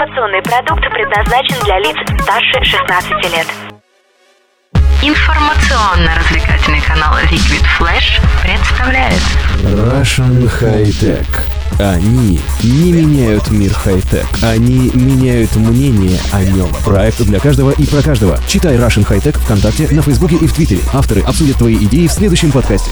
Информационный 0.00 0.40
продукт 0.40 0.80
предназначен 0.94 1.62
для 1.62 1.78
лиц 1.78 1.94
старше 2.22 2.64
16 2.64 3.10
лет. 3.34 3.46
Информационно-развлекательный 5.02 6.80
канал 6.80 7.16
Liquid 7.30 7.62
Flash 7.78 8.18
представляет 8.42 9.20
Russian 9.62 10.50
High 10.58 10.86
Tech. 10.86 11.26
Они 11.78 12.40
не 12.62 12.92
меняют 12.92 13.50
мир 13.50 13.74
хай-тек, 13.74 14.24
они 14.42 14.90
меняют 14.94 15.54
мнение 15.56 16.18
о 16.32 16.44
нем. 16.44 16.70
Проект 16.82 17.20
для 17.20 17.38
каждого 17.38 17.72
и 17.72 17.86
про 17.86 18.00
каждого. 18.00 18.38
Читай 18.48 18.76
Russian 18.76 19.06
High 19.06 19.22
Tech 19.22 19.38
ВКонтакте, 19.38 19.86
на 19.90 20.00
Фейсбуке 20.00 20.36
и 20.36 20.46
в 20.46 20.54
Твиттере. 20.54 20.80
Авторы 20.94 21.20
обсудят 21.20 21.58
твои 21.58 21.76
идеи 21.76 22.06
в 22.06 22.12
следующем 22.12 22.52
подкасте. 22.52 22.90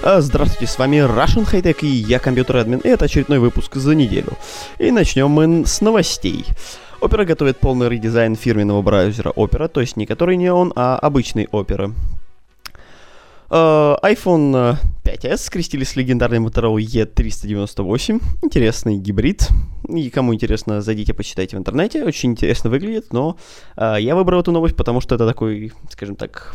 А, 0.00 0.20
Здравствуйте, 0.20 0.72
с 0.72 0.78
вами 0.78 0.98
Russian 0.98 1.44
High 1.50 1.62
Tech 1.62 1.78
и 1.82 1.86
я 1.88 2.20
компьютер 2.20 2.58
админ. 2.58 2.78
И 2.78 2.88
это 2.88 3.06
очередной 3.06 3.40
выпуск 3.40 3.74
за 3.74 3.96
неделю. 3.96 4.32
И 4.78 4.92
начнем 4.92 5.28
мы 5.28 5.66
с 5.66 5.80
новостей. 5.80 6.44
Opera 7.00 7.24
готовит 7.24 7.58
полный 7.58 7.88
редизайн 7.88 8.36
фирменного 8.36 8.80
браузера 8.82 9.30
Opera, 9.30 9.66
то 9.66 9.80
есть 9.80 9.96
не 9.96 10.06
который 10.06 10.36
не 10.36 10.52
он, 10.52 10.72
а 10.76 10.96
обычный 10.98 11.46
Opera. 11.46 11.92
Uh, 13.50 13.98
iPhone 14.02 14.76
5s 15.04 15.38
скрестили 15.38 15.82
с 15.82 15.96
легендарным 15.96 16.46
Motorola 16.46 16.76
E398. 16.76 18.22
Интересный 18.42 18.98
гибрид. 18.98 19.48
И 19.88 20.10
кому 20.10 20.32
интересно, 20.32 20.80
зайдите, 20.80 21.12
почитайте 21.12 21.56
в 21.56 21.58
интернете. 21.58 22.04
Очень 22.04 22.32
интересно 22.32 22.70
выглядит, 22.70 23.12
но 23.12 23.36
uh, 23.76 24.00
я 24.00 24.14
выбрал 24.14 24.42
эту 24.42 24.52
новость, 24.52 24.76
потому 24.76 25.00
что 25.00 25.16
это 25.16 25.26
такой, 25.26 25.72
скажем 25.90 26.14
так, 26.14 26.54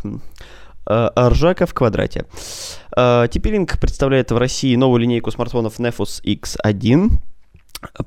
ржака 0.88 1.66
в 1.66 1.74
квадрате. 1.74 2.26
TP-Link 2.96 3.78
представляет 3.80 4.30
в 4.30 4.36
России 4.36 4.76
новую 4.76 5.00
линейку 5.00 5.30
смартфонов 5.30 5.78
Nefus 5.78 6.22
X1. 6.24 7.10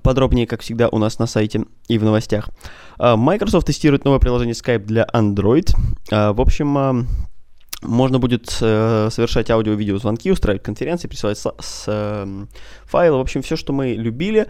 Подробнее, 0.01 0.47
как 0.47 0.61
всегда, 0.61 0.89
у 0.89 0.97
нас 0.97 1.19
на 1.19 1.27
сайте 1.27 1.65
и 1.87 1.97
в 1.97 2.03
новостях. 2.03 2.49
Microsoft 2.97 3.67
тестирует 3.67 4.05
новое 4.05 4.19
приложение 4.19 4.53
Skype 4.53 4.85
для 4.85 5.05
Android. 5.13 5.69
В 6.09 6.41
общем, 6.41 7.07
можно 7.81 8.17
будет 8.19 8.57
э, 8.61 9.09
совершать 9.11 9.51
аудио 9.51 9.73
и 9.73 9.75
видеозвонки, 9.75 10.31
устраивать 10.31 10.63
конференции, 10.63 11.07
присылать 11.07 11.41
э, 11.85 12.45
файлы, 12.85 13.17
в 13.17 13.21
общем, 13.21 13.43
все, 13.43 13.55
что 13.55 13.71
мы 13.71 13.93
любили. 13.93 14.47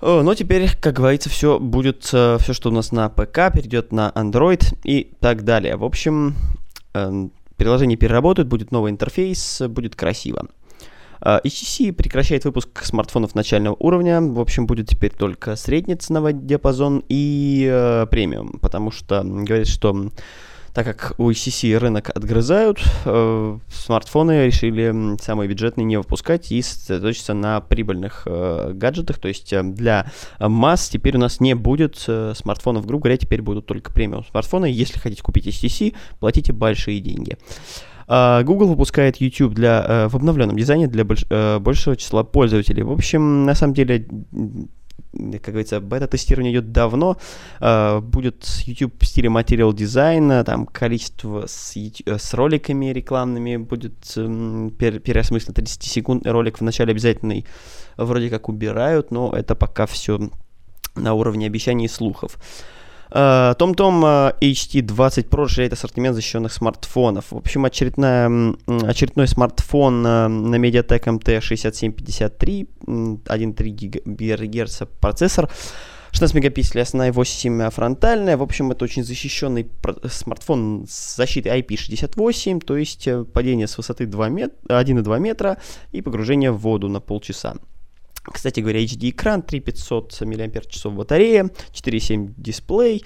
Э, 0.00 0.22
но 0.22 0.34
теперь, 0.34 0.70
как 0.80 0.94
говорится, 0.94 1.28
все 1.28 1.58
будет, 1.58 2.08
э, 2.12 2.38
все, 2.40 2.54
что 2.54 2.70
у 2.70 2.72
нас 2.72 2.92
на 2.92 3.10
ПК, 3.10 3.52
перейдет 3.52 3.92
на 3.92 4.10
Android 4.14 4.74
и 4.84 5.12
так 5.20 5.44
далее. 5.44 5.76
В 5.76 5.84
общем, 5.84 6.28
э, 6.30 6.59
приложение 7.56 7.96
переработают, 7.96 8.48
будет 8.48 8.70
новый 8.72 8.90
интерфейс, 8.90 9.62
будет 9.68 9.96
красиво. 9.96 10.48
HTC 11.22 11.92
прекращает 11.92 12.44
выпуск 12.46 12.82
смартфонов 12.82 13.34
начального 13.34 13.76
уровня. 13.78 14.22
В 14.22 14.40
общем, 14.40 14.66
будет 14.66 14.88
теперь 14.88 15.12
только 15.12 15.54
средний 15.56 15.96
ценовой 15.96 16.32
диапазон 16.32 17.04
и 17.10 17.68
uh, 17.70 18.06
премиум, 18.06 18.58
потому 18.62 18.90
что 18.90 19.22
говорит, 19.22 19.68
что 19.68 20.10
так 20.74 20.86
как 20.86 21.14
у 21.18 21.30
HTC 21.30 21.76
рынок 21.78 22.10
отгрызают, 22.10 22.80
э, 23.04 23.58
смартфоны 23.68 24.46
решили 24.46 25.20
самые 25.20 25.48
бюджетные 25.48 25.84
не 25.84 25.96
выпускать 25.96 26.52
и 26.52 26.62
сосредоточиться 26.62 27.34
на 27.34 27.60
прибыльных 27.60 28.22
э, 28.26 28.72
гаджетах. 28.74 29.18
То 29.18 29.28
есть 29.28 29.52
э, 29.52 29.62
для 29.62 30.10
масс 30.38 30.88
теперь 30.88 31.16
у 31.16 31.20
нас 31.20 31.40
не 31.40 31.54
будет 31.54 32.04
э, 32.06 32.32
смартфонов, 32.36 32.86
грубо 32.86 33.04
говоря, 33.04 33.16
теперь 33.16 33.42
будут 33.42 33.66
только 33.66 33.92
премиум 33.92 34.24
смартфоны. 34.24 34.66
Если 34.66 34.98
хотите 34.98 35.22
купить 35.22 35.46
HTC, 35.46 35.94
платите 36.18 36.52
большие 36.52 37.00
деньги. 37.00 37.36
Uh, 38.06 38.42
Google 38.42 38.66
выпускает 38.66 39.20
YouTube 39.20 39.54
для, 39.54 39.86
uh, 39.88 40.08
в 40.08 40.16
обновленном 40.16 40.56
дизайне 40.56 40.88
для 40.88 41.04
больш, 41.04 41.22
uh, 41.30 41.60
большего 41.60 41.94
числа 41.94 42.24
пользователей. 42.24 42.82
В 42.82 42.90
общем, 42.90 43.44
на 43.44 43.54
самом 43.54 43.72
деле 43.72 44.04
как 45.12 45.48
говорится, 45.48 45.80
бета-тестирование 45.80 46.52
идет 46.52 46.72
давно, 46.72 47.16
uh, 47.60 48.00
будет 48.00 48.46
YouTube 48.64 48.94
в 49.00 49.06
стиле 49.06 49.28
материал 49.28 49.72
дизайна, 49.72 50.44
там 50.44 50.66
количество 50.66 51.46
с, 51.46 51.74
с 51.74 52.34
роликами 52.34 52.86
рекламными 52.86 53.56
будет 53.56 53.94
um, 54.16 54.70
пер, 54.70 55.00
переосмысленно 55.00 55.54
30 55.54 55.82
секунд 55.82 56.26
ролик 56.26 56.58
в 56.58 56.62
начале 56.62 56.92
обязательный 56.92 57.46
вроде 57.96 58.30
как 58.30 58.48
убирают, 58.48 59.10
но 59.10 59.32
это 59.32 59.54
пока 59.54 59.86
все 59.86 60.30
на 60.94 61.14
уровне 61.14 61.46
обещаний 61.46 61.86
и 61.86 61.88
слухов. 61.88 62.38
TomTom 63.12 64.02
uh, 64.02 64.38
HT20 64.40 65.28
Pro 65.28 65.44
расширяет 65.44 65.72
ассортимент 65.72 66.14
защищенных 66.14 66.52
смартфонов. 66.52 67.26
В 67.30 67.36
общем, 67.36 67.64
очередная, 67.64 68.54
очередной 68.66 69.26
смартфон 69.26 70.06
uh, 70.06 70.28
на 70.28 70.56
MediaTek 70.56 71.04
MT6753, 71.18 72.68
1,3 72.86 74.02
ГГц 74.04 74.82
процессор. 75.00 75.50
16 76.12 76.34
мегапикселей 76.34 76.82
основная, 76.82 77.12
8 77.12 77.70
фронтальная. 77.70 78.36
В 78.36 78.42
общем, 78.42 78.70
это 78.72 78.84
очень 78.84 79.04
защищенный 79.04 79.70
смартфон 80.08 80.86
с 80.88 81.16
защитой 81.16 81.60
IP68, 81.60 82.60
то 82.60 82.76
есть 82.76 83.06
э, 83.06 83.24
падение 83.24 83.66
с 83.66 83.76
высоты 83.76 84.06
2 84.06 84.28
мет... 84.28 84.54
1,2 84.68 85.20
метра 85.20 85.58
и 85.92 86.02
погружение 86.02 86.50
в 86.50 86.58
воду 86.58 86.88
на 86.88 87.00
полчаса. 87.00 87.54
Кстати 88.32 88.60
говоря, 88.60 88.80
HD 88.80 89.10
экран, 89.10 89.42
3500 89.42 90.20
мАч 90.22 90.84
батарея, 90.84 91.50
4.7 91.72 92.32
дисплей, 92.36 93.04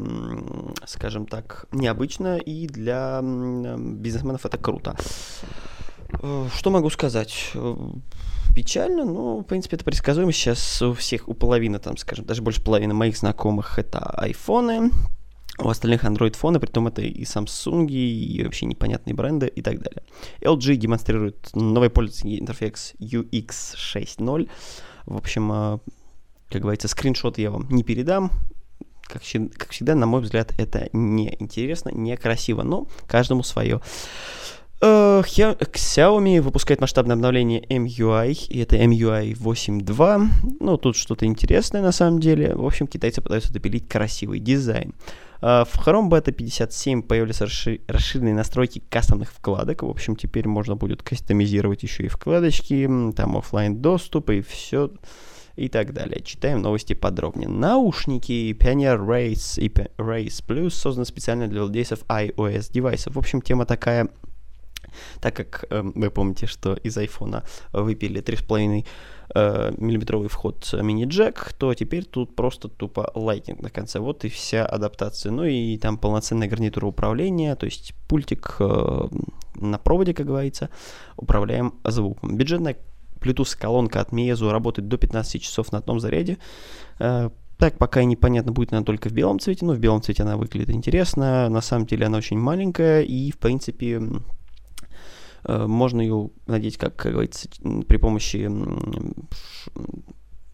скажем 0.85 1.25
так, 1.25 1.65
необычно, 1.71 2.37
и 2.37 2.67
для 2.67 3.21
бизнесменов 3.21 4.45
это 4.45 4.57
круто. 4.57 4.95
Э, 6.25 6.47
что 6.55 6.71
могу 6.71 6.89
сказать? 6.89 7.51
Э, 7.53 7.75
печально, 8.55 9.05
но, 9.05 9.37
в 9.39 9.43
принципе, 9.43 9.75
это 9.75 9.85
предсказуемо. 9.85 10.31
Сейчас 10.31 10.81
у 10.81 10.93
всех, 10.93 11.27
у 11.29 11.33
половины, 11.33 11.77
там, 11.79 11.97
скажем, 11.97 12.25
даже 12.25 12.41
больше 12.41 12.63
половины 12.63 12.93
моих 12.93 13.15
знакомых 13.17 13.77
это 13.77 13.99
айфоны, 13.99 14.89
у 15.59 15.69
остальных 15.69 16.03
Android 16.03 16.35
фоны, 16.35 16.59
притом 16.59 16.87
это 16.87 17.01
и 17.01 17.23
Samsung, 17.23 17.87
и 17.89 18.43
вообще 18.43 18.65
непонятные 18.65 19.13
бренды 19.13 19.47
и 19.47 19.61
так 19.61 19.79
далее. 19.81 20.03
LG 20.41 20.75
демонстрирует 20.75 21.49
новый 21.53 21.89
пользовательский 21.89 22.39
интерфейс 22.39 22.93
UX 22.99 23.75
6.0. 23.75 24.49
В 25.05 25.17
общем, 25.17 25.79
как 26.49 26.61
говорится, 26.61 26.87
скриншот 26.87 27.37
я 27.37 27.51
вам 27.51 27.69
не 27.69 27.83
передам, 27.83 28.31
как, 29.03 29.21
как 29.57 29.69
всегда, 29.69 29.95
на 29.95 30.07
мой 30.07 30.21
взгляд, 30.21 30.53
это 30.57 30.89
не 30.91 31.35
интересно, 31.39 31.89
не 31.89 32.17
красиво, 32.17 32.63
но 32.63 32.87
каждому 33.07 33.43
свое. 33.43 33.81
Uh, 34.85 35.23
Xiaomi 35.23 36.41
выпускает 36.41 36.79
масштабное 36.79 37.15
обновление 37.15 37.61
MUI, 37.61 38.49
и 38.49 38.59
это 38.59 38.75
MUI 38.75 39.33
8.2. 39.33 40.27
Ну, 40.59 40.77
тут 40.77 40.95
что-то 40.95 41.25
интересное 41.25 41.81
на 41.81 41.91
самом 41.91 42.19
деле. 42.19 42.53
В 42.53 42.63
общем, 42.63 42.85
китайцы 42.85 43.19
пытаются 43.19 43.51
допилить 43.51 43.89
красивый 43.89 44.39
дизайн. 44.39 44.93
Uh, 45.41 45.65
в 45.65 45.75
Chrome 45.79 46.09
Beta 46.09 46.31
57 46.31 47.01
появились 47.01 47.41
расшир- 47.41 47.81
расширенные 47.87 48.35
настройки 48.35 48.83
кастомных 48.87 49.31
вкладок. 49.31 49.81
В 49.81 49.89
общем, 49.89 50.15
теперь 50.15 50.47
можно 50.47 50.75
будет 50.75 51.01
кастомизировать 51.01 51.81
еще 51.81 52.03
и 52.03 52.07
вкладочки, 52.07 52.87
там 53.15 53.37
офлайн 53.37 53.81
доступ 53.81 54.29
и 54.29 54.41
все 54.41 54.91
и 55.55 55.67
так 55.67 55.93
далее. 55.93 56.21
Читаем 56.21 56.61
новости 56.61 56.93
подробнее. 56.93 57.49
Наушники 57.49 58.51
Pioneer 58.53 58.99
Race 59.03 59.59
и 59.59 59.67
Race 59.69 60.45
Plus 60.45 60.69
созданы 60.71 61.05
специально 61.05 61.47
для 61.47 61.61
владельцев 61.61 62.03
iOS 62.07 62.71
девайсов. 62.71 63.15
В 63.15 63.19
общем, 63.19 63.41
тема 63.41 63.65
такая 63.65 64.09
так 65.19 65.35
как 65.35 65.65
э, 65.69 65.81
вы 65.83 66.09
помните, 66.09 66.45
что 66.47 66.73
из 66.73 66.97
айфона 66.97 67.43
выпили 67.71 68.21
3,5 68.21 68.85
э, 69.33 69.73
миллиметровый 69.77 70.29
вход 70.29 70.73
мини-джек, 70.73 71.53
то 71.53 71.73
теперь 71.73 72.05
тут 72.05 72.35
просто 72.35 72.67
тупо 72.67 73.11
лайтинг 73.15 73.61
на 73.61 73.69
конце. 73.69 73.99
Вот 73.99 74.25
и 74.25 74.29
вся 74.29 74.65
адаптация. 74.65 75.31
Ну 75.31 75.43
и 75.43 75.77
там 75.77 75.97
полноценная 75.97 76.47
гарнитура 76.47 76.85
управления, 76.85 77.55
то 77.55 77.65
есть 77.65 77.93
пультик 78.07 78.57
э, 78.59 79.07
на 79.55 79.77
проводе, 79.77 80.13
как 80.13 80.25
говорится, 80.25 80.69
управляем 81.17 81.75
звуком. 81.83 82.37
Бюджетная 82.37 82.77
Bluetooth-колонка 83.19 84.01
от 84.01 84.11
Meizu 84.11 84.51
работает 84.51 84.87
до 84.87 84.97
15 84.97 85.41
часов 85.41 85.71
на 85.71 85.79
одном 85.79 85.99
заряде. 85.99 86.37
Э, 86.99 87.29
так, 87.57 87.77
пока 87.77 88.01
и 88.01 88.05
непонятно, 88.05 88.51
будет 88.51 88.73
она 88.73 88.83
только 88.83 89.09
в 89.09 89.13
белом 89.13 89.39
цвете, 89.39 89.65
но 89.65 89.73
в 89.73 89.79
белом 89.79 90.01
цвете 90.01 90.23
она 90.23 90.35
выглядит 90.35 90.71
интересно. 90.71 91.47
На 91.49 91.61
самом 91.61 91.85
деле 91.85 92.05
она 92.05 92.17
очень 92.17 92.37
маленькая 92.37 93.01
и, 93.01 93.31
в 93.31 93.37
принципе, 93.37 94.01
можно 95.47 96.01
ее 96.01 96.29
надеть, 96.47 96.77
как, 96.77 96.95
как 96.95 97.11
говорится, 97.13 97.49
при 97.87 97.97
помощи 97.97 98.49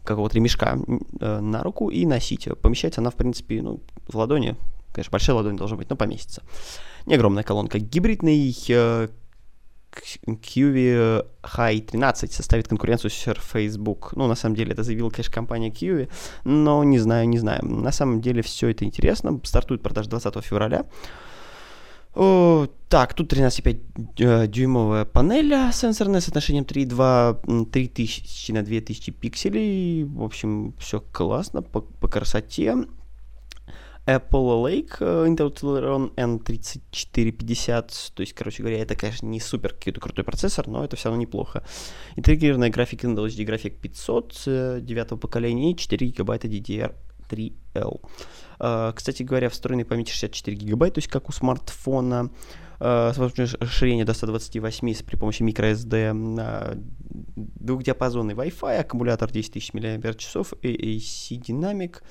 какого-то 0.04 0.36
ремешка 0.36 0.78
э, 1.20 1.40
на 1.40 1.64
руку 1.64 1.90
и 1.90 2.06
носить 2.06 2.46
ее. 2.46 2.56
Помещается 2.56 3.02
она, 3.02 3.10
в 3.12 3.16
принципе, 3.16 3.62
ну, 3.62 3.82
в 4.08 4.16
ладони. 4.16 4.56
Конечно, 4.94 5.12
большая 5.12 5.36
ладонь 5.36 5.58
должна 5.58 5.78
быть, 5.78 5.90
но 5.90 5.96
поместится. 5.96 6.44
Не 7.06 7.16
огромная 7.16 7.44
колонка. 7.44 7.80
Гибридный 7.80 8.50
QV 10.26 11.26
High 11.44 11.82
13 11.82 12.32
составит 12.32 12.68
конкуренцию 12.68 13.12
Surface 13.12 13.42
Facebook. 13.54 14.14
Ну, 14.16 14.28
на 14.28 14.36
самом 14.36 14.56
деле, 14.56 14.74
это 14.74 14.84
заявила, 14.84 15.10
конечно, 15.10 15.34
компания 15.34 15.70
QV, 15.70 16.10
но 16.44 16.84
не 16.84 17.00
знаю, 17.00 17.28
не 17.30 17.40
знаю. 17.40 17.66
На 17.66 17.92
самом 17.92 18.22
деле, 18.22 18.42
все 18.42 18.70
это 18.70 18.86
интересно. 18.86 19.40
Стартует 19.44 19.82
продажа 19.82 20.10
20 20.10 20.44
февраля. 20.44 20.86
Так, 22.13 23.13
тут 23.13 23.31
13,5 23.31 23.80
э, 24.19 24.48
дюймовая 24.48 25.06
панель 25.06 25.54
а, 25.54 25.72
сенсорная 25.72 26.19
с 26.19 26.28
отношением 26.28 26.66
3,2, 26.66 27.66
3000 27.72 28.52
на 28.52 28.63
2000 28.63 29.12
пикселей. 29.12 30.04
В 30.04 30.22
общем, 30.22 30.74
все 30.78 31.00
классно 31.00 31.62
по, 31.62 31.80
по 31.80 32.10
красоте. 32.10 32.75
Apple 34.06 34.63
Lake 34.66 34.98
э, 35.00 35.28
Intel 35.28 35.54
Celeron 35.54 36.13
N3450. 36.16 38.12
То 38.13 38.22
есть, 38.22 38.34
короче 38.34 38.63
говоря, 38.63 38.81
это, 38.81 38.96
конечно, 38.96 39.28
не 39.28 39.40
супер 39.40 39.74
какой-то 39.74 40.02
крутой 40.02 40.25
процессор, 40.25 40.68
но 40.68 40.84
это 40.84 40.98
все 40.98 41.10
равно 41.10 41.22
неплохо. 41.22 41.63
Интегрированная 42.18 42.72
график 42.72 43.06
Intel 43.06 43.28
HD 43.28 43.46
график 43.46 43.78
500 43.78 44.44
э, 44.48 44.80
девятого 44.81 45.18
поколения 45.18 45.72
и 45.72 45.78
4 45.78 46.08
гигабайта 46.08 46.48
DDR 46.48 46.94
3L. 47.31 48.01
А, 48.60 48.92
кстати 48.94 49.24
говоря, 49.24 49.50
встроенный 49.50 49.86
памяти 49.86 50.12
64 50.12 50.57
гигабайт, 50.57 50.95
то 50.95 51.00
есть 51.00 51.07
как 51.07 51.30
у 51.30 51.31
смартфона 51.31 52.30
а, 52.80 53.13
расширение 53.13 54.06
до 54.06 54.13
128 54.13 54.94
с 54.94 55.01
при 55.04 55.16
помощи 55.16 55.44
microSD, 55.44 56.39
а, 56.39 56.78
двухдиапазонный 57.36 58.33
Wi-Fi, 58.33 58.80
аккумулятор 58.80 59.31
10 59.31 59.54
тысяч 59.54 59.74
мАч, 59.74 59.83
AC 59.83 61.39
Dynamic, 61.39 62.01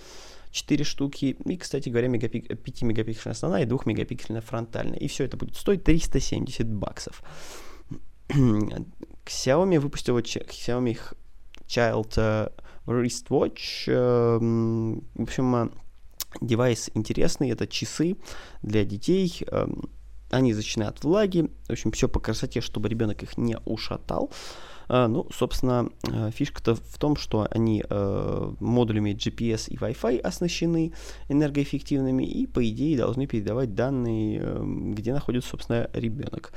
4 0.50 0.84
штуки, 0.84 1.36
и, 1.44 1.56
кстати 1.56 1.88
говоря, 1.88 2.08
мегапик... 2.08 2.50
5-мегапиксельная 2.50 3.32
основная 3.32 3.62
и 3.64 3.66
2-мегапиксельная 3.66 4.40
фронтальная. 4.40 4.98
И 4.98 5.06
все 5.08 5.24
это 5.24 5.36
будет 5.36 5.56
стоить 5.56 5.84
370 5.84 6.66
баксов. 6.66 7.22
Xiaomi 8.28 9.78
выпустил 9.78 10.18
Xiaomi 10.18 10.98
Child 11.66 12.12
э, 12.16 12.48
Wristwatch. 12.90 13.86
Uh, 13.86 15.04
в 15.14 15.22
общем, 15.22 15.54
uh, 15.54 15.72
девайс 16.40 16.90
интересный. 16.94 17.50
Это 17.50 17.66
часы 17.66 18.16
для 18.62 18.84
детей. 18.84 19.42
Uh, 19.46 19.88
они 20.30 20.52
защищены 20.52 20.84
от 20.84 21.02
влаги. 21.02 21.50
В 21.66 21.72
общем, 21.72 21.92
все 21.92 22.08
по 22.08 22.20
красоте, 22.20 22.60
чтобы 22.60 22.88
ребенок 22.88 23.22
их 23.22 23.36
не 23.36 23.58
ушатал. 23.64 24.30
А, 24.92 25.06
ну, 25.06 25.28
собственно, 25.32 25.88
э, 26.02 26.30
фишка-то 26.32 26.74
в 26.74 26.98
том, 26.98 27.14
что 27.14 27.46
они 27.50 27.84
э, 27.88 28.52
модулями 28.58 29.12
GPS 29.12 29.68
и 29.68 29.76
Wi-Fi 29.76 30.18
оснащены 30.18 30.92
энергоэффективными 31.28 32.24
и, 32.24 32.46
по 32.48 32.68
идее, 32.68 32.96
должны 32.96 33.28
передавать 33.28 33.74
данные, 33.76 34.40
э, 34.42 34.62
где 34.94 35.12
находится, 35.12 35.50
собственно, 35.50 35.88
ребенок. 35.92 36.52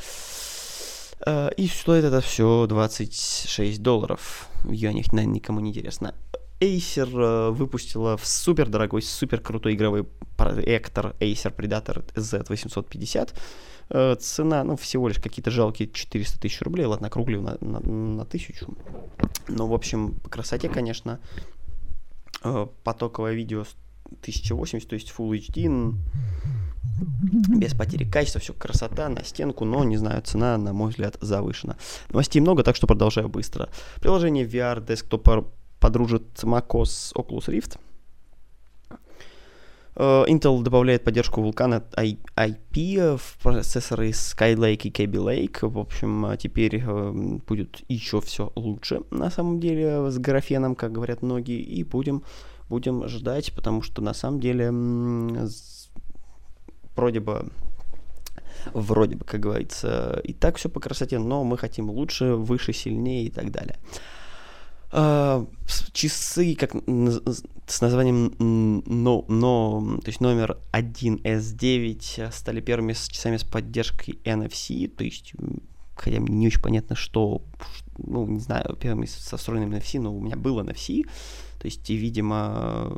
И 1.26 1.68
стоит 1.68 2.04
это 2.04 2.20
все 2.22 2.66
26 2.68 3.82
долларов. 3.82 4.48
В 4.64 4.72
юанях, 4.72 5.12
наверное, 5.14 5.36
никому 5.36 5.60
не 5.62 5.70
интересно. 5.70 6.14
Acer 6.60 7.52
выпустила 7.52 8.18
в 8.18 8.26
супер 8.26 8.68
дорогой, 8.70 9.02
супер 9.02 9.40
крутой 9.40 9.76
игровой 9.76 10.06
проектор 10.36 11.16
Acer 11.20 11.56
Predator 11.56 12.04
Z850 12.16 13.34
Э, 13.90 14.16
цена, 14.20 14.64
ну, 14.64 14.76
всего 14.76 15.08
лишь 15.08 15.20
какие-то 15.20 15.52
жалкие 15.52 15.90
400 15.90 16.40
тысяч 16.40 16.62
рублей, 16.62 16.86
ладно, 16.86 17.08
округлю 17.08 17.42
на, 17.42 17.58
на, 17.62 17.80
на 17.80 18.26
тысячу. 18.26 18.76
Но, 19.48 19.68
в 19.68 19.74
общем, 19.74 20.16
по 20.16 20.30
красоте, 20.30 20.70
конечно, 20.70 21.20
э, 22.44 22.68
потоковое 22.84 23.34
видео 23.34 23.66
1080, 24.06 24.88
то 24.88 24.96
есть 24.96 25.14
Full 25.18 25.32
HD, 25.38 25.96
без 27.50 27.74
потери 27.74 28.04
качества, 28.04 28.40
все 28.42 28.54
красота 28.54 29.10
на 29.10 29.24
стенку, 29.24 29.66
но, 29.66 29.84
не 29.84 29.98
знаю, 29.98 30.22
цена, 30.22 30.58
на 30.58 30.74
мой 30.74 30.92
взгляд, 30.92 31.18
завышена. 31.22 31.78
Новостей 32.10 32.42
много, 32.42 32.64
так 32.64 32.76
что 32.76 32.88
продолжаю 32.88 33.30
быстро. 33.30 33.70
Приложение 34.00 34.46
VR 34.46 34.86
Desktop 34.86 35.48
подружит 35.80 36.44
macOS 36.44 37.14
Oculus 37.16 37.48
Rift– 37.48 37.78
Э, 39.96 40.26
Intel 40.28 40.62
добавляет 40.64 41.04
поддержку 41.04 41.42
вулкана 41.42 41.84
IP 41.96 43.18
в 43.18 43.38
процессоры 43.42 44.10
Skylake 44.10 44.88
и 44.88 44.92
Kaby 44.92 45.12
Lake. 45.12 45.68
В 45.68 45.78
общем, 45.78 46.26
э, 46.26 46.38
теперь 46.38 46.82
э, 46.84 47.12
будет 47.48 47.82
еще 47.90 48.20
все 48.22 48.52
лучше 48.56 49.02
на 49.12 49.30
самом 49.30 49.60
деле 49.60 50.10
с 50.10 50.18
графеном, 50.18 50.76
как 50.76 50.92
говорят 50.92 51.22
многие, 51.22 51.62
и 51.62 51.84
будем, 51.84 52.24
будем 52.70 53.08
ждать, 53.08 53.54
потому 53.54 53.82
что 53.82 54.02
на 54.02 54.14
самом 54.14 54.40
деле 54.40 54.72
вроде 56.96 57.20
бы 57.20 57.52
вроде 58.74 59.16
бы, 59.16 59.26
как 59.26 59.40
говорится, 59.42 60.22
и 60.24 60.34
так 60.34 60.58
все 60.58 60.70
по 60.70 60.80
красоте, 60.80 61.20
но 61.20 61.44
мы 61.44 61.58
хотим 61.58 61.90
лучше, 61.90 62.36
выше, 62.36 62.74
сильнее 62.74 63.26
и 63.26 63.30
так 63.30 63.52
далее. 63.52 63.78
Uh, 64.92 65.50
часы 65.92 66.54
как 66.54 66.72
с 66.76 67.82
названием 67.82 68.36
но, 68.86 69.26
но, 69.28 69.98
то 70.04 70.08
есть 70.08 70.22
номер 70.22 70.60
1S9 70.72 72.32
стали 72.32 72.62
первыми 72.62 72.94
с 72.94 73.08
часами 73.08 73.38
с 73.38 73.44
поддержкой 73.44 74.20
NFC, 74.24 74.88
то 74.88 75.04
есть 75.04 75.34
хотя 75.96 76.20
мне 76.20 76.36
не 76.36 76.48
очень 76.48 76.62
понятно, 76.62 76.96
что, 76.96 77.42
ну, 77.98 78.28
не 78.28 78.40
знаю, 78.40 78.78
первым 78.80 79.08
со 79.08 79.38
встроенным 79.38 79.74
NFC, 79.74 80.00
но 80.00 80.16
у 80.16 80.22
меня 80.22 80.36
было 80.36 80.62
NFC, 80.62 81.08
то 81.64 81.68
есть, 81.68 81.90
видимо, 81.90 82.94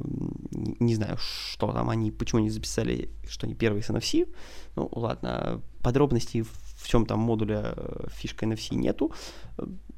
не 0.80 0.96
знаю, 0.96 1.18
что 1.20 1.72
там 1.72 1.88
они, 1.92 2.10
почему 2.10 2.40
они 2.40 2.50
записали, 2.50 3.12
что 3.30 3.46
они 3.46 3.54
первые 3.54 3.84
с 3.84 3.92
NFC, 3.92 4.28
ну, 4.76 4.90
ладно, 4.92 5.62
подробностей 5.84 6.42
в 6.42 6.88
чем 6.88 7.06
там 7.06 7.20
модуля 7.20 7.76
э, 7.78 8.08
фишка 8.12 8.48
NFC 8.48 8.74
нету, 8.74 9.12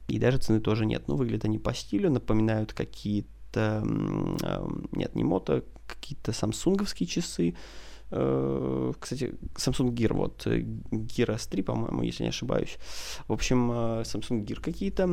и 0.09 0.19
даже 0.19 0.39
цены 0.39 0.59
тоже 0.59 0.85
нет, 0.85 1.07
ну, 1.07 1.15
выглядят 1.15 1.45
они 1.45 1.59
по 1.59 1.73
стилю, 1.73 2.11
напоминают 2.11 2.73
какие-то, 2.73 3.87
нет, 4.91 5.15
не 5.15 5.23
мото, 5.23 5.63
какие-то 5.87 6.33
самсунговские 6.33 7.07
часы, 7.07 7.51
Э, 7.51 7.55
кстати, 8.09 9.33
Samsung 9.55 9.93
Gear, 9.93 10.13
вот, 10.13 10.47
э, 10.47 10.61
Gear 10.91 11.35
S3, 11.35 11.63
по-моему, 11.63 12.03
если 12.03 12.23
не 12.23 12.29
ошибаюсь. 12.29 12.77
В 13.27 13.33
общем, 13.33 13.71
э, 13.71 14.03
Samsung 14.03 14.45
Gear 14.45 14.61
какие-то. 14.61 15.07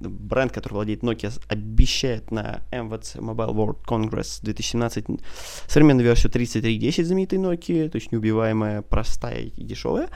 Бренд, 0.00 0.52
который 0.52 0.74
владеет 0.74 1.02
Nokia, 1.02 1.30
обещает 1.48 2.30
на 2.30 2.62
MWC 2.70 3.18
Mobile 3.20 3.54
World 3.54 3.84
Congress 3.86 4.40
2017 4.42 5.20
современную 5.66 6.06
версию 6.06 6.32
3310 6.32 7.06
знаменитой 7.06 7.38
Nokia, 7.38 7.88
то 7.90 7.96
есть 7.96 8.10
неубиваемая, 8.12 8.82
простая 8.82 9.42
и 9.42 9.62
дешевая. 9.62 10.08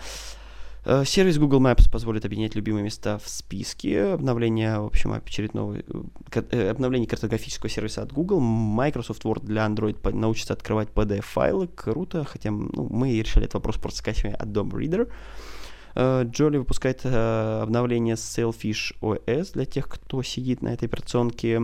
Э, 0.84 1.04
сервис 1.04 1.38
Google 1.38 1.60
Maps 1.60 1.90
позволит 1.90 2.24
объединять 2.24 2.54
любимые 2.54 2.84
места 2.84 3.18
в 3.18 3.28
списке. 3.28 4.02
Обновление, 4.12 4.80
в 4.80 4.86
общем, 4.86 5.12
очередного 5.12 5.78
э, 5.78 6.70
обновление 6.70 7.08
картографического 7.08 7.70
сервиса 7.70 8.02
от 8.02 8.12
Google. 8.12 8.40
Microsoft 8.40 9.24
Word 9.24 9.44
для 9.46 9.66
Android 9.66 9.96
научится 10.14 10.52
открывать 10.52 10.88
PDF-файлы. 10.94 11.68
Круто, 11.68 12.24
хотя 12.24 12.50
ну, 12.50 12.88
мы 12.90 13.18
решили 13.18 13.44
этот 13.44 13.54
вопрос 13.54 13.76
просто 13.76 14.00
скачивая 14.00 14.34
от 14.34 14.48
Dom 14.48 14.70
Reader. 14.70 15.10
Джоли 15.96 16.56
выпускает 16.56 17.06
обновление 17.06 18.16
Sailfish 18.16 18.96
OS 19.00 19.52
для 19.52 19.64
тех, 19.64 19.88
кто 19.88 20.24
сидит 20.24 20.60
на 20.60 20.70
этой 20.70 20.86
операционке. 20.86 21.60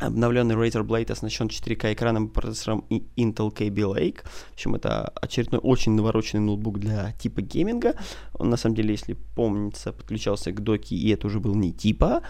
Обновленный 0.00 0.54
Razer 0.54 0.82
Blade 0.82 1.12
оснащен 1.12 1.46
4К 1.46 1.92
экраном 1.92 2.30
процессором 2.30 2.86
Intel 2.88 3.54
Kaby 3.54 3.84
Lake. 3.94 4.18
В 4.50 4.54
общем, 4.54 4.74
это 4.74 5.08
очередной 5.08 5.60
очень 5.62 5.92
навороченный 5.92 6.42
ноутбук 6.42 6.78
для 6.78 7.12
типа 7.12 7.42
гейминга. 7.42 7.94
Он, 8.32 8.48
на 8.48 8.56
самом 8.56 8.76
деле, 8.76 8.92
если 8.92 9.12
помнится, 9.12 9.92
подключался 9.92 10.52
к 10.52 10.60
доке, 10.62 10.96
и 10.96 11.10
это 11.10 11.26
уже 11.26 11.38
был 11.38 11.54
не 11.54 11.72
типа 11.72 12.22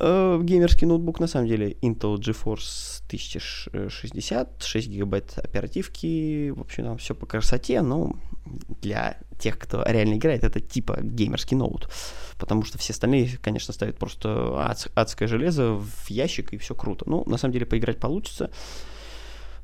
э, 0.00 0.40
геймерский 0.42 0.86
ноутбук, 0.86 1.20
на 1.20 1.26
самом 1.26 1.48
деле, 1.48 1.72
Intel 1.82 2.16
GeForce 2.16 3.02
1060, 3.06 4.62
6 4.62 4.88
гигабайт 4.88 5.38
оперативки, 5.38 6.50
в 6.50 6.60
общем, 6.60 6.84
там 6.84 6.98
все 6.98 7.14
по 7.14 7.26
красоте, 7.26 7.82
но 7.82 8.16
для 8.80 9.18
тех, 9.38 9.58
кто 9.58 9.82
реально 9.86 10.14
играет, 10.14 10.44
это 10.44 10.60
типа 10.60 10.98
геймерский 11.02 11.56
ноут. 11.56 11.88
Потому 12.38 12.64
что 12.64 12.78
все 12.78 12.92
остальные, 12.92 13.38
конечно, 13.40 13.72
ставят 13.72 13.98
просто 13.98 14.54
ад, 14.58 14.88
адское 14.94 15.28
железо 15.28 15.74
в 15.74 16.10
ящик, 16.10 16.52
и 16.52 16.58
все 16.58 16.74
круто. 16.74 17.04
Ну, 17.08 17.24
на 17.26 17.36
самом 17.36 17.52
деле, 17.52 17.66
поиграть 17.66 17.98
получится. 17.98 18.50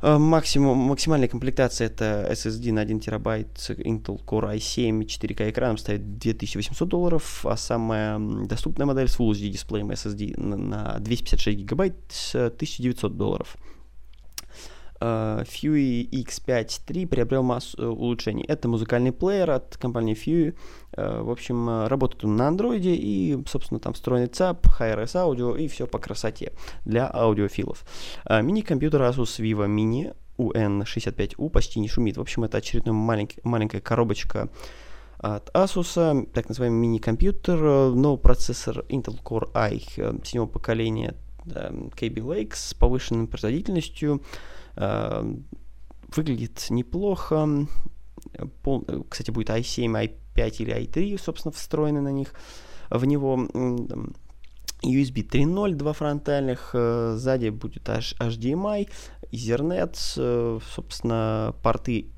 Э, 0.05 0.19
максимум, 0.19 0.77
максимальная 0.77 1.29
комплектация 1.29 1.87
это 1.87 2.29
SSD 2.31 2.73
на 2.73 2.83
1 2.83 3.01
терабайт 3.01 3.49
Intel 3.71 4.23
Core 4.23 4.55
i7 4.57 5.01
4K 5.01 5.49
экраном 5.49 5.79
стоит 5.79 6.19
2800 6.19 6.87
долларов, 6.87 7.47
а 7.47 7.57
самая 7.57 8.19
доступная 8.19 8.85
модель 8.85 9.09
с 9.09 9.19
Full 9.19 9.31
HD 9.31 9.49
дисплеем 9.49 9.91
SSD 9.91 10.39
на 10.39 10.99
256 10.99 11.59
гигабайт 11.59 11.95
1900 12.35 13.17
долларов. 13.17 13.57
Uh, 15.05 15.45
Fui 15.45 16.09
X5 16.11 16.81
3 16.87 17.07
приобрел 17.07 17.43
массу 17.43 17.77
uh, 17.77 17.89
улучшений. 17.89 18.43
Это 18.49 18.69
музыкальный 18.69 19.13
плеер 19.13 19.51
от 19.51 19.77
компании 19.77 20.15
Fui. 20.15 20.57
Uh, 20.97 21.23
в 21.23 21.31
общем, 21.31 21.87
работает 21.89 22.25
он 22.25 22.37
на 22.37 22.49
андроиде 22.49 22.95
и, 22.95 23.37
собственно, 23.47 23.81
там 23.81 23.93
встроенный 23.93 24.29
ЦАП, 24.29 24.67
HRS 24.81 25.17
аудио 25.17 25.57
и 25.57 25.69
все 25.69 25.87
по 25.87 25.99
красоте 25.99 26.55
для 26.87 27.11
аудиофилов. 27.13 27.85
Мини-компьютер 28.31 29.03
Asus 29.03 29.39
Vivo 29.41 29.67
Mini 29.69 30.17
UN65U 30.39 31.51
почти 31.51 31.81
не 31.81 31.89
шумит. 31.89 32.17
В 32.17 32.23
общем, 32.23 32.45
это 32.45 32.57
очередная 32.57 32.95
маленькая, 32.95 33.81
коробочка 33.83 34.49
от 35.19 35.51
Asus, 35.51 36.27
так 36.33 36.49
называемый 36.49 36.79
мини-компьютер, 36.79 37.59
но 37.95 38.17
процессор 38.17 38.87
Intel 38.89 39.23
Core 39.23 39.51
i 39.55 39.81
седьмого 40.25 40.49
поколения 40.49 41.15
Kaby 41.45 42.23
Lake 42.23 42.55
с 42.55 42.73
повышенной 42.73 43.27
производительностью, 43.27 44.23
выглядит 44.77 46.67
неплохо. 46.71 47.67
Пол, 48.63 48.87
кстати, 49.09 49.31
будет 49.31 49.51
i7, 49.51 50.11
i5 50.37 50.57
или 50.59 50.77
i3, 50.83 51.19
собственно, 51.19 51.53
встроены 51.53 52.01
на 52.01 52.13
них. 52.13 52.35
В 52.91 53.05
него 53.05 53.49
USB 54.85 55.27
3.0, 55.29 55.75
два 55.75 55.93
фронтальных, 55.93 56.71
э, 56.75 57.15
сзади 57.17 57.49
будет 57.49 57.89
HDMI, 57.89 58.89
Ethernet, 59.33 59.97
э, 60.17 60.59
собственно, 60.75 61.55
порты 61.63 62.11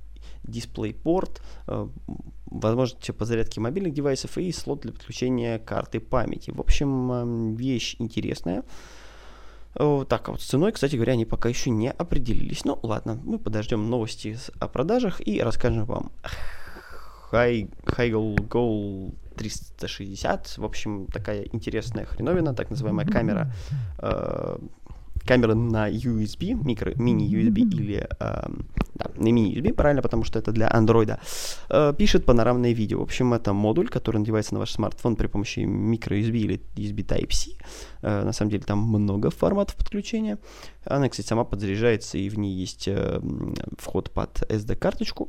DisplayPort, 0.44 1.40
э, 1.68 1.88
возможности 2.46 3.12
по 3.12 3.24
зарядке 3.24 3.60
мобильных 3.60 3.92
девайсов 3.92 4.38
и 4.38 4.52
слот 4.52 4.80
для 4.80 4.92
подключения 4.92 5.58
карты 5.58 6.00
памяти. 6.00 6.50
В 6.50 6.60
общем, 6.60 7.12
эм, 7.12 7.54
вещь 7.56 7.96
интересная. 7.98 8.62
Так, 9.76 10.28
а 10.28 10.32
вот 10.32 10.40
с 10.40 10.46
ценой, 10.46 10.72
кстати 10.72 10.96
говоря, 10.96 11.12
они 11.12 11.26
пока 11.26 11.48
еще 11.48 11.70
не 11.70 11.90
определились. 11.90 12.64
Ну, 12.64 12.78
ладно, 12.82 13.20
мы 13.24 13.38
подождем 13.38 13.90
новости 13.90 14.38
о 14.58 14.68
продажах 14.68 15.20
и 15.26 15.40
расскажем 15.42 15.84
вам 15.84 16.12
Heigl 17.32 18.36
Goal 18.48 19.14
360. 19.36 20.58
В 20.58 20.64
общем, 20.64 21.06
такая 21.06 21.44
интересная 21.52 22.06
хреновина, 22.06 22.54
так 22.54 22.70
называемая 22.70 23.06
камера 23.06 23.52
э, 23.98 24.58
камера 25.26 25.54
на 25.54 25.90
USB, 25.90 26.54
микро, 26.64 26.92
мини-USB 26.96 27.58
или 27.58 27.96
э, 27.96 28.48
да, 28.94 29.10
на 29.16 29.28
мини-USB, 29.28 29.72
правильно, 29.74 30.02
потому 30.02 30.24
что 30.24 30.38
это 30.38 30.52
для 30.52 30.68
Android, 30.68 31.18
э, 31.68 31.92
пишет 31.98 32.24
панорамное 32.24 32.72
видео. 32.72 33.00
В 33.00 33.02
общем, 33.02 33.34
это 33.34 33.52
модуль, 33.52 33.88
который 33.88 34.18
надевается 34.18 34.54
на 34.54 34.60
ваш 34.60 34.70
смартфон 34.70 35.16
при 35.16 35.26
помощи 35.26 35.60
микро-USB 35.60 36.36
или 36.36 36.60
USB 36.76 37.04
Type-C. 37.04 37.50
Э, 38.02 38.22
на 38.24 38.32
самом 38.32 38.50
деле 38.50 38.62
там 38.62 38.78
много 38.78 39.30
форматов 39.30 39.76
подключения. 39.76 40.38
Она, 40.84 41.08
кстати, 41.08 41.26
сама 41.26 41.44
подзаряжается, 41.44 42.18
и 42.18 42.28
в 42.28 42.38
ней 42.38 42.54
есть 42.54 42.88
э, 42.88 43.20
вход 43.78 44.10
под 44.10 44.42
SD-карточку. 44.50 45.28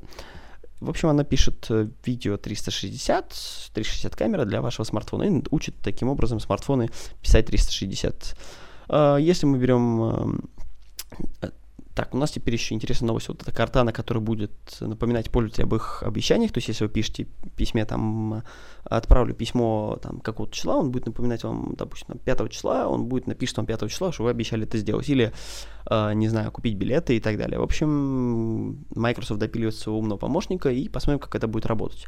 В 0.80 0.90
общем, 0.90 1.10
она 1.10 1.24
пишет 1.24 1.66
э, 1.70 1.90
видео 2.06 2.38
360, 2.38 3.34
360 3.74 4.16
камера 4.16 4.46
для 4.46 4.62
вашего 4.62 4.86
смартфона 4.86 5.24
и 5.24 5.44
учит 5.50 5.76
таким 5.82 6.10
образом 6.10 6.40
смартфоны 6.40 6.90
писать 7.22 7.48
360 7.48 8.14
а, 8.14 8.67
если 8.90 9.46
мы 9.46 9.58
берем... 9.58 10.42
Э, 11.42 11.50
так, 11.98 12.14
у 12.14 12.18
нас 12.18 12.30
теперь 12.30 12.54
еще 12.54 12.76
интересная 12.76 13.08
новость. 13.08 13.28
Вот 13.28 13.42
эта 13.42 13.52
картана, 13.52 13.92
которая 13.92 14.24
будет 14.24 14.52
напоминать 14.82 15.32
пользователю 15.32 15.64
об 15.64 15.74
их 15.74 16.04
обещаниях. 16.04 16.52
То 16.52 16.60
есть, 16.60 16.68
если 16.68 16.84
вы 16.84 16.92
пишете 16.92 17.26
письме, 17.56 17.86
там, 17.86 18.44
отправлю 18.84 19.34
письмо 19.34 19.98
там, 20.00 20.20
какого-то 20.20 20.54
числа, 20.54 20.76
он 20.76 20.92
будет 20.92 21.08
напоминать 21.08 21.44
вам, 21.44 21.74
допустим, 21.76 22.20
5 22.24 22.52
числа, 22.52 22.88
он 22.88 23.06
будет 23.06 23.26
напишет 23.26 23.58
вам 23.58 23.66
5 23.66 23.90
числа, 23.90 24.12
что 24.12 24.26
вы 24.26 24.30
обещали 24.30 24.66
это 24.68 24.78
сделать. 24.78 25.10
Или, 25.10 25.34
э, 25.90 26.14
не 26.14 26.28
знаю, 26.28 26.52
купить 26.52 26.76
билеты 26.76 27.18
и 27.18 27.20
так 27.20 27.36
далее. 27.36 27.60
В 27.60 27.64
общем, 27.64 28.86
Microsoft 28.96 29.40
допиливает 29.40 29.74
своего 29.74 29.98
умного 29.98 30.20
помощника 30.20 30.70
и 30.70 30.88
посмотрим, 30.90 31.20
как 31.20 31.34
это 31.34 31.48
будет 31.48 31.66
работать. 31.66 32.06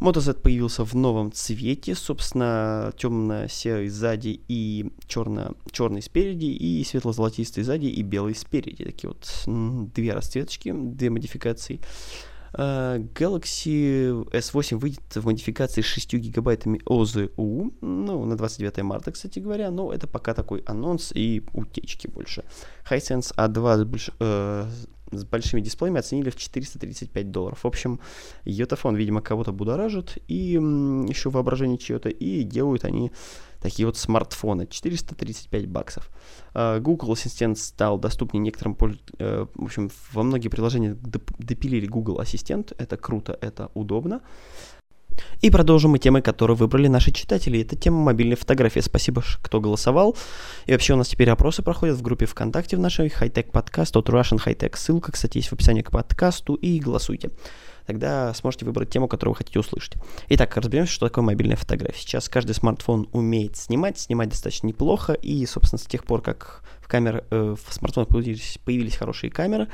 Moto 0.00 0.20
Z 0.20 0.34
появился 0.34 0.84
в 0.84 0.94
новом 0.94 1.32
цвете, 1.32 1.94
собственно, 1.94 2.92
темно-серый 2.96 3.88
сзади 3.88 4.40
и 4.48 4.92
черно, 5.06 5.54
черный 5.70 6.02
спереди, 6.02 6.46
и 6.46 6.84
светло-золотистый 6.84 7.64
сзади 7.64 7.86
и 7.86 8.02
белый 8.02 8.34
спереди. 8.34 8.84
Такие 8.84 9.10
вот 9.10 9.92
две 9.94 10.12
расцветочки, 10.12 10.72
две 10.72 11.10
модификации. 11.10 11.80
Uh, 12.56 13.12
Galaxy 13.14 14.24
S8 14.30 14.76
выйдет 14.76 15.02
в 15.16 15.26
модификации 15.26 15.80
с 15.80 15.86
6 15.86 16.14
гигабайтами 16.14 16.80
ОЗУ, 16.86 17.30
ну, 17.80 18.24
на 18.24 18.36
29 18.36 18.82
марта, 18.84 19.10
кстати 19.10 19.40
говоря, 19.40 19.72
но 19.72 19.92
это 19.92 20.06
пока 20.06 20.34
такой 20.34 20.60
анонс 20.60 21.10
и 21.12 21.42
утечки 21.52 22.06
больше. 22.06 22.44
Hisense 22.88 23.34
A2 23.34 23.84
больш, 23.84 24.10
uh, 24.20 24.68
с 25.16 25.24
большими 25.24 25.60
дисплеями 25.60 26.00
оценили 26.00 26.30
в 26.30 26.36
435 26.36 27.30
долларов. 27.30 27.64
В 27.64 27.66
общем, 27.66 28.00
йотафон, 28.44 28.96
видимо, 28.96 29.20
кого-то 29.20 29.52
будоражит, 29.52 30.18
и 30.28 30.34
еще 30.34 31.30
воображение 31.30 31.78
чье-то, 31.78 32.08
и 32.08 32.42
делают 32.42 32.84
они 32.84 33.12
такие 33.64 33.86
вот 33.86 33.96
смартфоны. 33.96 34.66
435 34.66 35.66
баксов. 35.66 36.10
А, 36.52 36.80
Google 36.80 37.12
Ассистент 37.12 37.58
стал 37.58 37.98
доступнее 37.98 38.42
некоторым 38.42 38.76
э, 39.18 39.46
В 39.54 39.64
общем, 39.64 39.90
во 40.12 40.22
многие 40.22 40.48
приложения 40.48 40.94
допилили 41.00 41.86
Google 41.86 42.20
Ассистент. 42.20 42.72
Это 42.76 42.98
круто, 42.98 43.38
это 43.40 43.70
удобно. 43.72 44.20
И 45.40 45.50
продолжим 45.50 45.92
мы 45.92 45.98
темы, 45.98 46.22
которые 46.22 46.56
выбрали 46.56 46.88
наши 46.88 47.12
читатели. 47.12 47.60
Это 47.60 47.76
тема 47.76 47.98
мобильной 47.98 48.36
фотографии. 48.36 48.80
Спасибо, 48.80 49.22
кто 49.42 49.60
голосовал. 49.60 50.16
И 50.66 50.72
вообще 50.72 50.94
у 50.94 50.96
нас 50.96 51.08
теперь 51.08 51.30
опросы 51.30 51.62
проходят 51.62 51.96
в 51.96 52.02
группе 52.02 52.26
ВКонтакте 52.26 52.76
в 52.76 52.80
нашей 52.80 53.08
Hightech 53.08 53.50
подкаст 53.50 53.96
от 53.96 54.08
Russian 54.08 54.42
Hightech. 54.44 54.76
Ссылка, 54.76 55.12
кстати, 55.12 55.38
есть 55.38 55.50
в 55.50 55.52
описании 55.52 55.82
к 55.82 55.90
подкасту. 55.90 56.54
И 56.54 56.78
голосуйте. 56.80 57.30
тогда 57.86 58.32
сможете 58.34 58.64
выбрать 58.64 58.90
тему, 58.90 59.08
которую 59.08 59.34
вы 59.34 59.38
хотите 59.38 59.58
услышать. 59.58 59.94
Итак, 60.30 60.56
разберемся, 60.56 60.92
что 60.92 61.08
такое 61.08 61.24
мобильная 61.24 61.56
фотография. 61.56 62.00
Сейчас 62.00 62.28
каждый 62.28 62.54
смартфон 62.54 63.08
умеет 63.12 63.56
снимать, 63.56 63.98
снимать 63.98 64.30
достаточно 64.30 64.66
неплохо, 64.68 65.12
и, 65.12 65.44
собственно, 65.46 65.78
с 65.78 65.86
тех 65.86 66.04
пор, 66.04 66.22
как 66.22 66.62
в, 66.80 66.88
камер, 66.88 67.24
э, 67.30 67.56
в 67.62 67.72
смартфонах 67.72 68.08
появились, 68.08 68.58
появились 68.64 68.96
хорошие 68.96 69.30
камеры, 69.30 69.68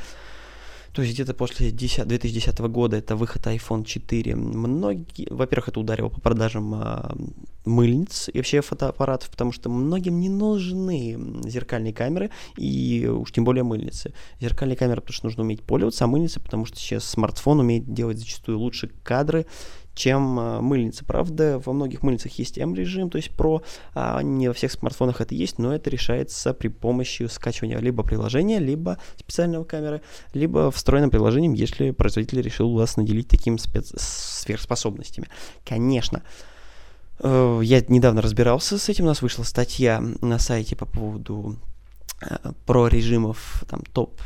то 0.92 1.02
есть 1.02 1.14
где-то 1.14 1.35
после 1.35 1.70
10, 1.70 2.06
2010 2.06 2.59
года 2.61 2.97
это 2.97 3.14
выход 3.14 3.47
iPhone 3.47 3.85
4. 3.85 4.35
Многие, 4.35 5.28
во-первых, 5.30 5.68
это 5.68 5.80
ударило 5.80 6.09
по 6.09 6.20
продажам 6.20 6.75
а, 6.75 7.16
мыльниц 7.64 8.28
и 8.32 8.38
вообще 8.38 8.61
фотоаппаратов, 8.61 9.30
потому 9.30 9.52
что 9.52 9.70
многим 9.70 10.18
не 10.18 10.28
нужны 10.28 11.16
зеркальные 11.44 11.92
камеры 11.92 12.30
и 12.56 13.06
уж 13.06 13.32
тем 13.32 13.44
более 13.44 13.62
мыльницы. 13.62 14.12
Зеркальные 14.40 14.76
камеры, 14.76 15.00
потому 15.00 15.14
что 15.14 15.26
нужно 15.26 15.42
уметь 15.44 15.62
пользоваться, 15.62 16.04
а 16.04 16.09
мыльницы, 16.09 16.40
потому 16.40 16.66
что 16.66 16.76
сейчас 16.78 17.04
смартфон 17.04 17.61
умеет 17.61 17.92
делать 17.92 18.18
зачастую 18.18 18.59
лучше 18.59 18.90
кадры, 19.02 19.47
чем 19.94 20.38
а, 20.38 20.61
мыльница. 20.61 21.04
Правда, 21.04 21.61
во 21.64 21.73
многих 21.73 22.02
мыльницах 22.02 22.32
есть 22.32 22.59
M-режим, 22.59 23.11
то 23.11 23.16
есть 23.16 23.30
Pro, 23.37 23.62
а 23.94 24.23
не 24.23 24.49
во 24.49 24.54
всех 24.54 24.73
смартфонах 24.73 25.20
это 25.20 25.35
есть, 25.35 25.59
но 25.59 25.75
это 25.75 25.90
решается 25.90 26.54
при 26.54 26.68
помощи 26.68 27.25
скачивания 27.25 27.78
либо 27.78 28.02
приложения, 28.02 28.59
либо 28.59 28.99
специального 29.16 29.64
камеры, 29.64 30.02
либо 30.32 30.70
встроенным 30.70 31.11
приложением, 31.11 31.52
если 31.54 31.90
производитель 31.90 32.40
решил 32.40 32.73
вас 32.73 32.97
наделить 32.97 33.28
такими 33.28 33.56
спец... 33.56 33.92
сверхспособностями. 33.97 35.28
Конечно, 35.64 36.23
э, 37.18 37.61
я 37.62 37.85
недавно 37.88 38.23
разбирался 38.23 38.78
с 38.78 38.88
этим, 38.88 39.04
у 39.04 39.09
нас 39.09 39.23
вышла 39.23 39.42
статья 39.42 40.02
на 40.20 40.38
сайте 40.38 40.76
по 40.76 40.87
поводу 40.87 41.56
э, 42.23 42.52
про 42.66 42.88
режимов 42.88 43.64
там 43.68 43.82
топ 43.92 44.20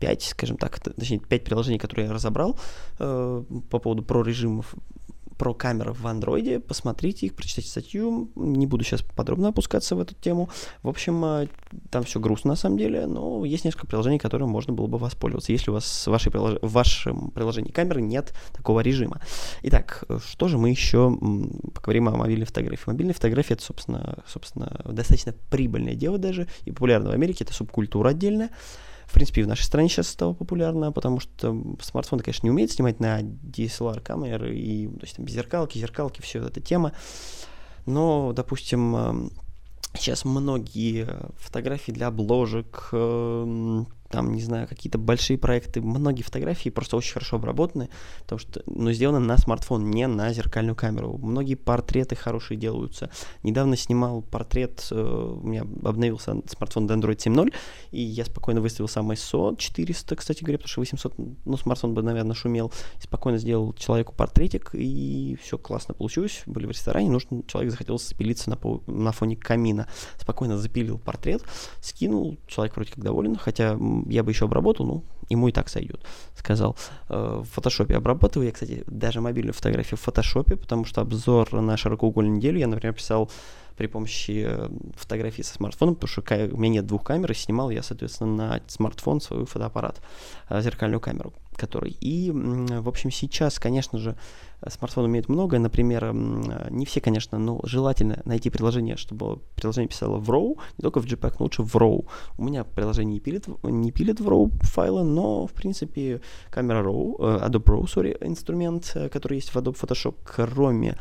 5, 0.00 0.22
скажем 0.22 0.56
так, 0.56 0.78
точнее 0.80 1.20
5 1.20 1.44
приложений, 1.44 1.78
которые 1.78 2.06
я 2.06 2.12
разобрал 2.12 2.58
э, 2.98 3.44
по 3.70 3.78
поводу 3.78 4.02
про 4.02 4.22
режимов 4.22 4.74
про 5.40 5.54
камеры 5.54 5.94
в 5.94 6.06
андроиде, 6.06 6.60
посмотрите 6.60 7.24
их, 7.24 7.34
прочитайте 7.34 7.70
статью, 7.70 8.30
не 8.36 8.66
буду 8.66 8.84
сейчас 8.84 9.00
подробно 9.00 9.48
опускаться 9.48 9.96
в 9.96 10.00
эту 10.00 10.14
тему. 10.14 10.50
В 10.82 10.88
общем, 10.90 11.24
э, 11.24 11.46
там 11.88 12.04
все 12.04 12.20
грустно 12.20 12.50
на 12.50 12.56
самом 12.56 12.76
деле, 12.76 13.06
но 13.06 13.46
есть 13.46 13.64
несколько 13.64 13.86
приложений, 13.86 14.18
которым 14.18 14.50
можно 14.50 14.74
было 14.74 14.86
бы 14.86 14.98
воспользоваться, 14.98 15.50
если 15.50 15.70
у 15.70 15.72
вас 15.72 16.06
в, 16.06 16.10
вашей 16.10 16.30
прилож... 16.30 16.58
в 16.60 16.70
вашем 16.70 17.30
приложении 17.30 17.70
камеры 17.70 18.02
нет 18.02 18.34
такого 18.52 18.80
режима. 18.80 19.22
Итак, 19.62 20.04
что 20.28 20.48
же 20.48 20.58
мы 20.58 20.68
еще 20.68 21.10
поговорим 21.74 22.10
о 22.10 22.16
мобильной 22.18 22.44
фотографии? 22.44 22.84
Мобильная 22.84 23.14
фотография 23.14 23.54
это, 23.54 23.62
собственно, 23.62 24.22
собственно, 24.26 24.82
достаточно 24.84 25.32
прибыльное 25.48 25.94
дело 25.94 26.18
даже, 26.18 26.48
и 26.66 26.70
популярно 26.70 27.08
в 27.08 27.12
Америке, 27.14 27.44
это 27.44 27.54
субкультура 27.54 28.10
отдельная 28.10 28.50
в 29.10 29.12
принципе, 29.12 29.40
и 29.40 29.44
в 29.44 29.48
нашей 29.48 29.64
стране 29.64 29.88
сейчас 29.88 30.06
стало 30.06 30.34
популярно, 30.34 30.92
потому 30.92 31.18
что 31.18 31.60
смартфоны, 31.82 32.22
конечно, 32.22 32.46
не 32.46 32.52
умеют 32.52 32.70
снимать 32.70 33.00
на 33.00 33.22
DSLR 33.22 34.00
камеры 34.00 34.56
и, 34.56 34.86
то 34.86 35.00
есть, 35.02 35.16
там, 35.16 35.24
беззеркалки, 35.24 35.78
зеркалки, 35.78 36.22
все 36.22 36.46
эта 36.46 36.60
тема. 36.60 36.92
Но, 37.86 38.32
допустим, 38.32 38.94
эм, 38.94 39.32
сейчас 39.94 40.24
многие 40.24 41.08
фотографии 41.38 41.90
для 41.90 42.06
обложек, 42.06 42.90
эм, 42.92 43.88
там, 44.10 44.34
не 44.34 44.42
знаю, 44.42 44.66
какие-то 44.68 44.98
большие 44.98 45.38
проекты, 45.38 45.80
многие 45.80 46.22
фотографии 46.22 46.68
просто 46.68 46.96
очень 46.96 47.12
хорошо 47.12 47.36
обработаны, 47.36 47.88
потому 48.22 48.40
что, 48.40 48.62
ну, 48.66 48.90
сделаны 48.92 49.20
на 49.20 49.38
смартфон, 49.38 49.88
не 49.88 50.06
на 50.08 50.32
зеркальную 50.32 50.74
камеру. 50.74 51.16
Многие 51.18 51.54
портреты 51.54 52.16
хорошие 52.16 52.58
делаются. 52.58 53.10
Недавно 53.44 53.76
снимал 53.76 54.22
портрет, 54.22 54.86
э, 54.90 55.00
у 55.00 55.46
меня 55.46 55.62
обновился 55.84 56.36
смартфон 56.46 56.88
до 56.88 56.94
Android 56.94 57.18
7.0, 57.18 57.54
и 57.92 58.00
я 58.02 58.24
спокойно 58.24 58.60
выставил 58.60 58.88
сам 58.88 59.12
ISO 59.12 59.56
400, 59.56 60.16
кстати 60.16 60.42
говоря, 60.42 60.58
потому 60.58 60.70
что 60.70 60.80
800, 60.80 61.14
ну, 61.44 61.56
смартфон 61.56 61.94
бы, 61.94 62.02
наверное, 62.02 62.34
шумел, 62.34 62.72
спокойно 62.98 63.38
сделал 63.38 63.72
человеку 63.74 64.12
портретик, 64.12 64.70
и 64.74 65.38
все 65.40 65.56
классно 65.56 65.94
получилось. 65.94 66.42
Были 66.46 66.66
в 66.66 66.70
ресторане, 66.70 67.10
нужно, 67.10 67.44
человек 67.46 67.70
захотел 67.70 67.98
запилиться 67.98 68.50
на, 68.50 68.58
на 68.88 69.12
фоне 69.12 69.36
камина. 69.36 69.86
Спокойно 70.18 70.58
запилил 70.58 70.98
портрет, 70.98 71.44
скинул, 71.80 72.38
человек 72.48 72.74
вроде 72.74 72.90
как 72.92 73.04
доволен, 73.04 73.36
хотя 73.36 73.76
я 74.08 74.22
бы 74.22 74.30
еще 74.30 74.46
обработал, 74.46 74.86
ну, 74.86 75.04
ему 75.28 75.48
и 75.48 75.52
так 75.52 75.68
сойдет, 75.68 76.04
сказал. 76.36 76.76
Э, 77.08 77.42
в 77.42 77.48
фотошопе 77.54 77.96
обрабатываю 77.96 78.46
я, 78.46 78.52
кстати, 78.52 78.84
даже 78.86 79.20
мобильную 79.20 79.54
фотографию 79.54 79.98
в 79.98 80.00
фотошопе, 80.00 80.56
потому 80.56 80.84
что 80.84 81.00
обзор 81.00 81.52
на 81.52 81.76
широкоугольную 81.76 82.36
неделю 82.36 82.58
я, 82.58 82.66
например, 82.66 82.94
писал 82.94 83.30
при 83.76 83.86
помощи 83.86 84.44
э, 84.46 84.68
фотографии 84.94 85.42
со 85.42 85.54
смартфоном, 85.54 85.94
потому 85.94 86.08
что 86.08 86.22
у 86.52 86.56
меня 86.58 86.74
нет 86.74 86.86
двух 86.86 87.04
камер, 87.04 87.32
и 87.32 87.34
снимал 87.34 87.70
я, 87.70 87.82
соответственно, 87.82 88.36
на 88.36 88.60
смартфон 88.66 89.20
свой 89.20 89.46
фотоаппарат, 89.46 90.02
э, 90.48 90.60
зеркальную 90.60 91.00
камеру, 91.00 91.32
который. 91.60 91.96
И, 92.00 92.30
в 92.32 92.88
общем, 92.88 93.10
сейчас, 93.10 93.58
конечно 93.58 93.98
же, 93.98 94.16
смартфон 94.66 95.04
умеет 95.04 95.28
много, 95.28 95.58
например, 95.58 96.12
не 96.12 96.84
все, 96.84 97.00
конечно, 97.00 97.38
но 97.38 97.60
желательно 97.64 98.20
найти 98.24 98.50
приложение, 98.50 98.96
чтобы 98.96 99.40
приложение 99.54 99.88
писало 99.88 100.18
в 100.18 100.30
RAW, 100.30 100.58
не 100.78 100.82
только 100.82 101.00
в 101.00 101.04
JPEG, 101.04 101.36
но 101.38 101.44
лучше 101.44 101.62
в 101.62 101.76
RAW. 101.76 102.06
У 102.38 102.44
меня 102.44 102.64
приложение 102.64 103.14
не 103.14 103.20
пилит, 103.20 103.46
не 103.62 103.92
пилит 103.92 104.20
в 104.20 104.28
RAW 104.28 104.50
файлы, 104.62 105.04
но, 105.04 105.46
в 105.46 105.52
принципе, 105.52 106.20
камера 106.50 106.82
RAW, 106.82 107.16
э, 107.18 107.48
Adobe 107.48 107.64
RAW, 107.64 107.84
sorry, 107.84 108.16
инструмент, 108.20 108.96
который 109.12 109.36
есть 109.36 109.54
в 109.54 109.56
Adobe 109.56 109.78
Photoshop, 109.78 110.14
кроме 110.24 110.96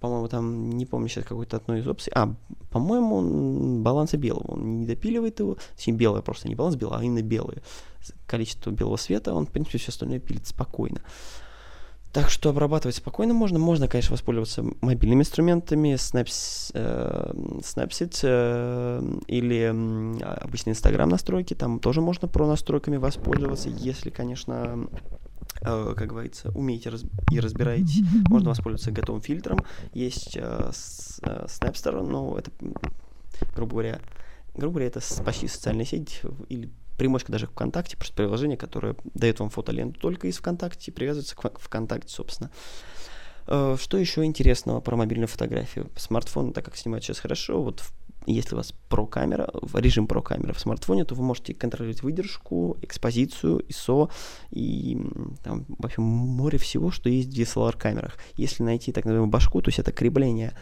по-моему, 0.00 0.28
там, 0.28 0.70
не 0.70 0.86
помню 0.86 1.08
сейчас 1.08 1.24
какой-то 1.24 1.56
одной 1.56 1.80
из 1.80 1.88
опций. 1.88 2.12
А, 2.14 2.34
по-моему, 2.70 3.82
баланса 3.82 4.16
белого. 4.16 4.52
Он 4.52 4.80
не 4.80 4.86
допиливает 4.86 5.40
его. 5.40 5.56
Точнее, 5.76 5.94
белое 5.94 6.22
просто, 6.22 6.48
не 6.48 6.54
баланс 6.54 6.76
белый, 6.76 6.98
а 6.98 7.04
именно 7.04 7.22
белое. 7.22 7.62
Количество 8.26 8.70
белого 8.70 8.96
света, 8.96 9.34
он, 9.34 9.46
в 9.46 9.50
принципе, 9.50 9.78
все 9.78 9.90
остальное 9.90 10.18
пилит 10.18 10.46
спокойно. 10.46 11.00
Так 12.12 12.28
что 12.28 12.50
обрабатывать 12.50 12.96
спокойно 12.96 13.32
можно. 13.32 13.58
Можно, 13.58 13.88
конечно, 13.88 14.12
воспользоваться 14.12 14.62
мобильными 14.82 15.22
инструментами, 15.22 15.94
Snaps, 15.94 16.70
э, 16.74 17.32
Snapseed 17.60 18.18
э, 18.22 19.20
или 19.28 19.72
э, 19.72 20.24
обычные 20.42 20.72
Instagram 20.72 21.08
настройки. 21.08 21.54
Там 21.54 21.78
тоже 21.78 22.02
можно 22.02 22.28
про 22.28 22.46
настройками 22.46 22.98
воспользоваться, 22.98 23.70
если, 23.70 24.10
конечно, 24.10 24.88
э, 25.64 25.94
как 25.96 26.08
говорится, 26.08 26.50
умеете 26.50 26.90
раз 26.90 27.04
и 27.30 27.40
разбираетесь. 27.40 28.02
Можно 28.28 28.50
воспользоваться 28.50 28.90
готовым 28.92 29.22
фильтром. 29.22 29.64
Есть 29.92 30.36
э, 30.36 30.70
с, 30.72 31.20
э, 31.22 31.46
Snapster, 31.46 32.02
но 32.02 32.38
это, 32.38 32.50
грубо 33.54 33.72
говоря, 33.72 34.00
грубо 34.54 34.74
говоря, 34.74 34.88
это 34.88 35.00
почти 35.24 35.48
социальная 35.48 35.84
сеть 35.84 36.22
или 36.48 36.70
примочка 36.98 37.32
даже 37.32 37.46
ВКонтакте, 37.46 37.96
просто 37.96 38.14
приложение, 38.14 38.56
которое 38.56 38.96
дает 39.14 39.40
вам 39.40 39.50
фотоленту 39.50 39.98
только 39.98 40.28
из 40.28 40.36
ВКонтакте, 40.38 40.92
привязывается 40.92 41.34
к 41.34 41.58
ВКонтакте, 41.58 42.12
собственно. 42.12 42.50
Э, 43.46 43.76
что 43.80 43.96
еще 43.96 44.24
интересного 44.24 44.80
про 44.80 44.96
мобильную 44.96 45.28
фотографию? 45.28 45.90
Смартфон, 45.96 46.52
так 46.52 46.64
как 46.64 46.76
снимает 46.76 47.04
сейчас 47.04 47.18
хорошо, 47.18 47.62
вот 47.62 47.82
если 48.26 48.54
у 48.54 48.58
вас 48.58 48.72
про-камера, 48.88 49.50
режим 49.74 50.06
про-камера 50.06 50.52
в 50.52 50.60
смартфоне, 50.60 51.04
то 51.04 51.14
вы 51.14 51.22
можете 51.22 51.54
контролировать 51.54 52.02
выдержку, 52.02 52.76
экспозицию, 52.82 53.64
ISO 53.68 54.10
и 54.50 54.98
там, 55.42 55.64
в 55.78 55.84
общем, 55.84 56.02
море 56.02 56.58
всего, 56.58 56.90
что 56.90 57.08
есть 57.08 57.28
в 57.28 57.38
DSLR-камерах. 57.38 58.18
Если 58.36 58.62
найти 58.62 58.92
так 58.92 59.04
называемую 59.04 59.30
башку, 59.30 59.60
то 59.60 59.68
есть 59.68 59.78
это 59.78 59.92
крепление 59.92 60.52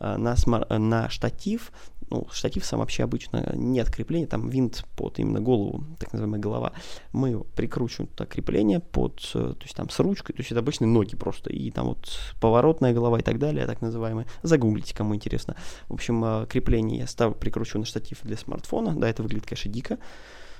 на, 0.00 0.34
смар- 0.36 0.78
на 0.78 1.08
штатив, 1.08 1.72
ну, 2.10 2.26
штатив 2.32 2.64
сам 2.64 2.80
вообще 2.80 3.04
обычно 3.04 3.52
нет 3.54 3.90
крепления, 3.90 4.26
там 4.26 4.48
винт 4.48 4.84
под 4.96 5.18
именно 5.18 5.40
голову, 5.40 5.84
так 5.98 6.12
называемая 6.12 6.40
голова. 6.40 6.72
Мы 7.12 7.40
прикручиваем 7.40 8.08
туда 8.08 8.26
крепление 8.26 8.80
под, 8.80 9.20
э, 9.34 9.54
то 9.58 9.62
есть 9.62 9.76
там 9.76 9.90
с 9.90 9.98
ручкой, 9.98 10.32
то 10.32 10.40
есть 10.40 10.50
это 10.50 10.60
обычные 10.60 10.88
ноги 10.88 11.16
просто, 11.16 11.50
и 11.50 11.70
там 11.70 11.88
вот 11.88 12.08
поворотная 12.40 12.94
голова 12.94 13.18
и 13.18 13.22
так 13.22 13.38
далее, 13.38 13.66
так 13.66 13.82
называемые. 13.82 14.26
Загуглите, 14.42 14.94
кому 14.94 15.14
интересно. 15.14 15.56
В 15.88 15.94
общем, 15.94 16.24
э, 16.24 16.46
крепление 16.46 17.00
я 17.00 17.06
ставлю, 17.06 17.34
прикручиваю 17.34 17.80
на 17.80 17.86
штатив 17.86 18.20
для 18.22 18.36
смартфона, 18.36 18.94
да, 18.94 19.08
это 19.08 19.22
выглядит, 19.22 19.46
конечно, 19.46 19.70
дико, 19.70 19.98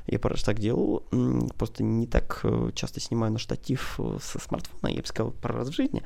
я 0.09 0.19
раз 0.23 0.43
так 0.43 0.59
делал, 0.59 1.05
просто 1.57 1.83
не 1.83 2.07
так 2.07 2.41
э, 2.43 2.71
часто 2.75 3.01
снимаю 3.01 3.33
на 3.33 3.39
штатив 3.39 3.97
э, 3.99 4.19
со 4.23 4.39
смартфона, 4.39 4.91
я 4.91 5.03
бы 5.03 5.07
сказал, 5.07 5.33
пару 5.33 5.57
раз 5.57 5.69
в 5.69 5.75
жизни. 5.75 6.03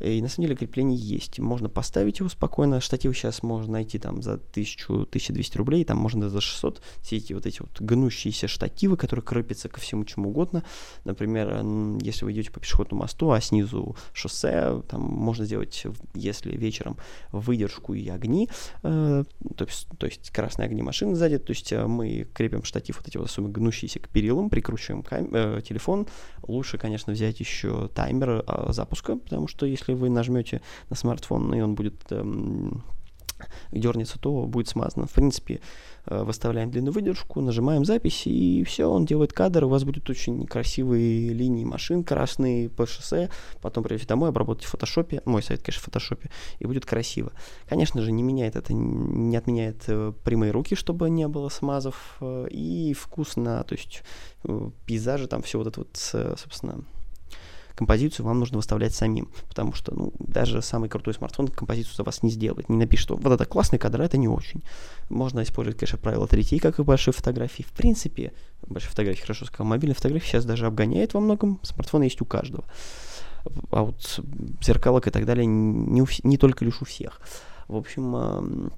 И 0.00 0.22
на 0.22 0.28
самом 0.28 0.46
деле 0.46 0.56
крепление 0.56 0.98
есть. 0.98 1.38
Можно 1.38 1.68
поставить 1.68 2.20
его 2.20 2.28
спокойно. 2.28 2.80
Штатив 2.80 3.16
сейчас 3.16 3.42
можно 3.42 3.72
найти 3.72 3.98
там 3.98 4.22
за 4.22 4.34
1000-1200 4.34 5.58
рублей, 5.58 5.84
там 5.84 5.98
можно 5.98 6.30
за 6.30 6.40
600. 6.40 6.82
Все 7.02 7.16
эти 7.18 7.34
вот 7.34 7.46
эти 7.46 7.60
вот 7.60 7.80
гнущиеся 7.80 8.48
штативы, 8.48 8.96
которые 8.96 9.24
крепятся 9.24 9.68
ко 9.68 9.80
всему 9.80 10.04
чему 10.04 10.30
угодно. 10.30 10.64
Например, 11.04 11.62
если 12.00 12.24
вы 12.24 12.32
идете 12.32 12.50
по 12.50 12.60
пешеходному 12.60 13.02
мосту, 13.02 13.30
а 13.32 13.40
снизу 13.40 13.96
шоссе, 14.14 14.82
там 14.88 15.02
можно 15.02 15.44
сделать, 15.44 15.84
если 16.14 16.56
вечером 16.56 16.96
выдержку 17.32 17.92
и 17.94 18.08
огни, 18.08 18.48
э, 18.82 19.24
то, 19.56 19.64
есть, 19.64 19.88
то 19.98 20.06
есть 20.06 20.30
красные 20.30 20.66
огни 20.66 20.82
машины 20.82 21.14
сзади, 21.14 21.38
то 21.38 21.50
есть 21.52 21.72
мы 21.72 22.26
крепим 22.32 22.64
штатив 22.64 22.98
вот 22.98 23.08
эти 23.08 23.16
вот 23.16 23.30
особенно 23.42 23.48
гнущиеся 23.48 23.98
к 24.00 24.08
перилам, 24.08 24.50
прикручиваем 24.50 25.02
кам- 25.02 25.28
э, 25.32 25.60
телефон. 25.62 26.06
Лучше, 26.42 26.78
конечно, 26.78 27.12
взять 27.12 27.40
еще 27.40 27.88
таймер 27.94 28.44
э, 28.46 28.72
запуска, 28.72 29.16
потому 29.16 29.48
что 29.48 29.66
если 29.66 29.94
вы 29.94 30.08
нажмете 30.10 30.60
на 30.90 30.96
смартфон, 30.96 31.54
и 31.54 31.60
он 31.60 31.74
будет 31.74 31.94
эм, 32.10 32.82
дернется, 33.70 34.18
то 34.18 34.46
будет 34.46 34.68
смазано. 34.68 35.06
В 35.06 35.12
принципе, 35.12 35.60
э, 36.06 36.22
выставляем 36.22 36.70
длинную 36.70 36.92
выдержку, 36.92 37.40
нажимаем 37.40 37.84
запись, 37.84 38.22
и 38.26 38.64
все, 38.64 38.86
он 38.86 39.04
делает 39.04 39.32
кадр, 39.32 39.64
у 39.64 39.68
вас 39.68 39.84
будут 39.84 40.08
очень 40.10 40.46
красивые 40.46 41.32
линии 41.32 41.64
машин 41.64 42.04
красные 42.04 42.68
по 42.68 42.86
шоссе, 42.86 43.30
потом 43.60 43.84
придете 43.84 44.06
домой, 44.06 44.30
обработайте 44.30 44.68
в 44.68 44.70
фотошопе, 44.70 45.22
мой 45.24 45.42
сайт, 45.42 45.62
конечно, 45.62 45.82
в 45.82 45.84
фотошопе, 45.84 46.30
и 46.58 46.66
будет 46.66 46.86
красиво. 46.86 47.32
Конечно 47.68 48.02
же, 48.02 48.12
не 48.12 48.22
меняет 48.22 48.56
это, 48.56 48.72
не 48.72 49.36
отменяет 49.36 49.84
э, 49.86 50.12
прямые 50.24 50.52
руки, 50.52 50.74
чтобы 50.74 51.10
не 51.10 51.28
было 51.28 51.48
смазов, 51.48 52.16
э, 52.20 52.48
и 52.50 52.94
вкусно, 52.94 53.64
то 53.64 53.74
есть 53.74 54.02
пейзажи, 54.86 55.28
там 55.28 55.42
все 55.42 55.58
вот 55.58 55.68
это 55.68 55.80
вот, 55.80 55.96
собственно, 55.96 56.84
композицию 57.74 58.26
вам 58.26 58.38
нужно 58.38 58.58
выставлять 58.58 58.94
самим, 58.94 59.28
потому 59.48 59.72
что, 59.72 59.94
ну, 59.94 60.12
даже 60.18 60.62
самый 60.62 60.88
крутой 60.88 61.14
смартфон 61.14 61.48
композицию 61.48 61.94
за 61.94 62.04
вас 62.04 62.22
не 62.22 62.30
сделает, 62.30 62.68
не 62.68 62.76
напишет, 62.76 63.04
что 63.04 63.16
вот 63.16 63.32
это 63.32 63.44
классный 63.44 63.78
кадр, 63.78 64.02
а 64.02 64.04
это 64.04 64.18
не 64.18 64.28
очень. 64.28 64.62
Можно 65.08 65.42
использовать, 65.42 65.78
конечно, 65.78 65.98
правило 65.98 66.26
3, 66.26 66.58
как 66.58 66.78
и 66.78 66.82
большие 66.82 67.14
фотографии. 67.14 67.62
В 67.62 67.72
принципе, 67.72 68.32
большие 68.66 68.90
фотографии, 68.90 69.22
хорошо 69.22 69.44
сказал, 69.44 69.66
мобильные 69.66 69.94
фотографии 69.94 70.26
сейчас 70.26 70.44
даже 70.44 70.66
обгоняет 70.66 71.14
во 71.14 71.20
многом, 71.20 71.60
смартфон 71.62 72.02
есть 72.02 72.20
у 72.20 72.24
каждого. 72.24 72.64
А 73.70 73.82
вот 73.82 74.20
зеркалок 74.62 75.08
и 75.08 75.10
так 75.10 75.26
далее 75.26 75.46
не, 75.46 76.02
у, 76.02 76.06
не 76.22 76.36
только 76.36 76.64
лишь 76.64 76.80
у 76.80 76.84
всех. 76.84 77.20
В 77.68 77.76
общем, 77.76 78.70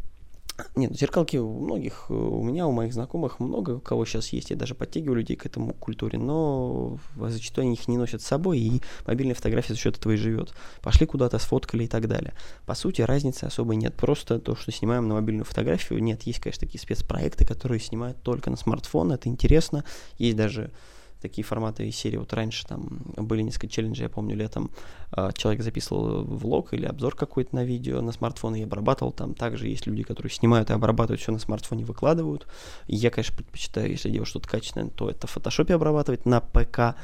нет, 0.76 0.96
зеркалки 0.96 1.36
у 1.36 1.58
многих, 1.60 2.10
у 2.10 2.42
меня, 2.42 2.66
у 2.66 2.72
моих 2.72 2.92
знакомых 2.92 3.40
много 3.40 3.72
у 3.72 3.80
кого 3.80 4.04
сейчас 4.04 4.28
есть, 4.28 4.50
я 4.50 4.56
даже 4.56 4.74
подтягиваю 4.74 5.16
людей 5.16 5.36
к 5.36 5.46
этому 5.46 5.74
культуре, 5.74 6.18
но 6.18 6.98
зачастую 7.16 7.64
они 7.64 7.74
их 7.74 7.88
не 7.88 7.98
носят 7.98 8.22
с 8.22 8.26
собой, 8.26 8.60
и 8.60 8.82
мобильная 9.06 9.34
фотография 9.34 9.74
за 9.74 9.80
счет 9.80 9.96
этого 9.96 10.12
и 10.12 10.16
живет. 10.16 10.54
Пошли 10.80 11.06
куда-то, 11.06 11.38
сфоткали 11.38 11.84
и 11.84 11.88
так 11.88 12.06
далее. 12.06 12.34
По 12.66 12.74
сути, 12.74 13.02
разницы 13.02 13.44
особой 13.44 13.76
нет, 13.76 13.94
просто 13.94 14.38
то, 14.38 14.54
что 14.54 14.70
снимаем 14.70 15.08
на 15.08 15.14
мобильную 15.14 15.44
фотографию, 15.44 16.02
нет, 16.02 16.22
есть, 16.22 16.38
конечно, 16.38 16.60
такие 16.60 16.80
спецпроекты, 16.80 17.44
которые 17.44 17.80
снимают 17.80 18.22
только 18.22 18.50
на 18.50 18.56
смартфон, 18.56 19.12
это 19.12 19.28
интересно, 19.28 19.84
есть 20.18 20.36
даже 20.36 20.70
такие 21.24 21.44
форматы 21.44 21.88
из 21.88 21.96
серии. 21.96 22.18
Вот 22.18 22.32
раньше 22.34 22.66
там 22.66 23.02
были 23.16 23.40
несколько 23.40 23.68
челленджей, 23.68 24.02
я 24.02 24.08
помню, 24.10 24.36
летом 24.36 24.70
э, 25.16 25.30
человек 25.34 25.62
записывал 25.62 26.22
влог 26.22 26.74
или 26.74 26.84
обзор 26.84 27.16
какой-то 27.16 27.54
на 27.54 27.64
видео 27.64 28.02
на 28.02 28.12
смартфон 28.12 28.56
и 28.56 28.62
обрабатывал. 28.62 29.10
Там 29.10 29.34
также 29.34 29.68
есть 29.68 29.86
люди, 29.86 30.02
которые 30.02 30.30
снимают 30.30 30.68
и 30.68 30.74
обрабатывают 30.74 31.22
все 31.22 31.32
на 31.32 31.38
смартфоне, 31.38 31.86
выкладывают. 31.86 32.46
я, 32.86 33.10
конечно, 33.10 33.34
предпочитаю, 33.36 33.90
если 33.90 34.10
делать 34.10 34.28
что-то 34.28 34.48
качественное, 34.48 34.90
то 34.90 35.08
это 35.08 35.26
в 35.26 35.30
фотошопе 35.30 35.74
обрабатывать 35.74 36.26
на 36.26 36.40
ПК. 36.40 36.96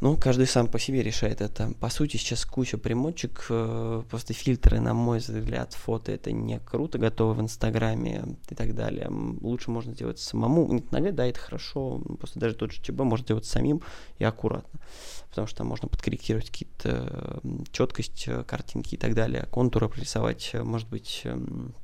Ну, 0.00 0.16
каждый 0.16 0.46
сам 0.46 0.66
по 0.66 0.78
себе 0.78 1.02
решает 1.02 1.42
это. 1.42 1.74
По 1.78 1.90
сути, 1.90 2.16
сейчас 2.16 2.46
куча 2.46 2.78
примочек, 2.78 3.46
э, 3.50 4.02
просто 4.08 4.32
фильтры, 4.32 4.80
на 4.80 4.94
мой 4.94 5.18
взгляд, 5.18 5.74
фото 5.74 6.10
это 6.10 6.32
не 6.32 6.58
круто, 6.58 6.96
готовы 6.96 7.34
в 7.34 7.40
Инстаграме 7.42 8.36
и 8.48 8.54
так 8.54 8.74
далее. 8.74 9.08
Лучше 9.10 9.70
можно 9.70 9.92
сделать 9.92 10.18
самому. 10.18 10.80
Иногда, 10.90 11.12
да, 11.12 11.26
это 11.26 11.38
хорошо, 11.38 11.98
просто 12.18 12.40
даже 12.40 12.54
тот 12.54 12.72
же 12.72 12.80
ЧБ 12.80 13.00
можно 13.00 13.26
делать 13.26 13.44
самим 13.44 13.82
и 14.18 14.24
аккуратно, 14.24 14.80
потому 15.28 15.46
что 15.46 15.58
там 15.58 15.66
можно 15.66 15.86
подкорректировать 15.86 16.48
какие-то 16.48 17.42
четкость 17.70 18.24
э, 18.26 18.42
картинки 18.44 18.94
и 18.94 18.98
так 18.98 19.14
далее, 19.14 19.48
контуры 19.50 19.90
прорисовать, 19.90 20.50
э, 20.54 20.62
может 20.62 20.88
быть, 20.88 21.20
эм, 21.24 21.74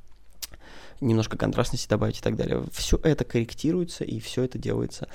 немножко 1.01 1.37
контрастности 1.37 1.87
добавить 1.87 2.19
и 2.19 2.21
так 2.21 2.35
далее. 2.35 2.63
Все 2.71 2.99
это 3.03 3.23
корректируется 3.23 4.03
и 4.03 4.19
все 4.19 4.43
это 4.43 4.57
делается 4.57 5.07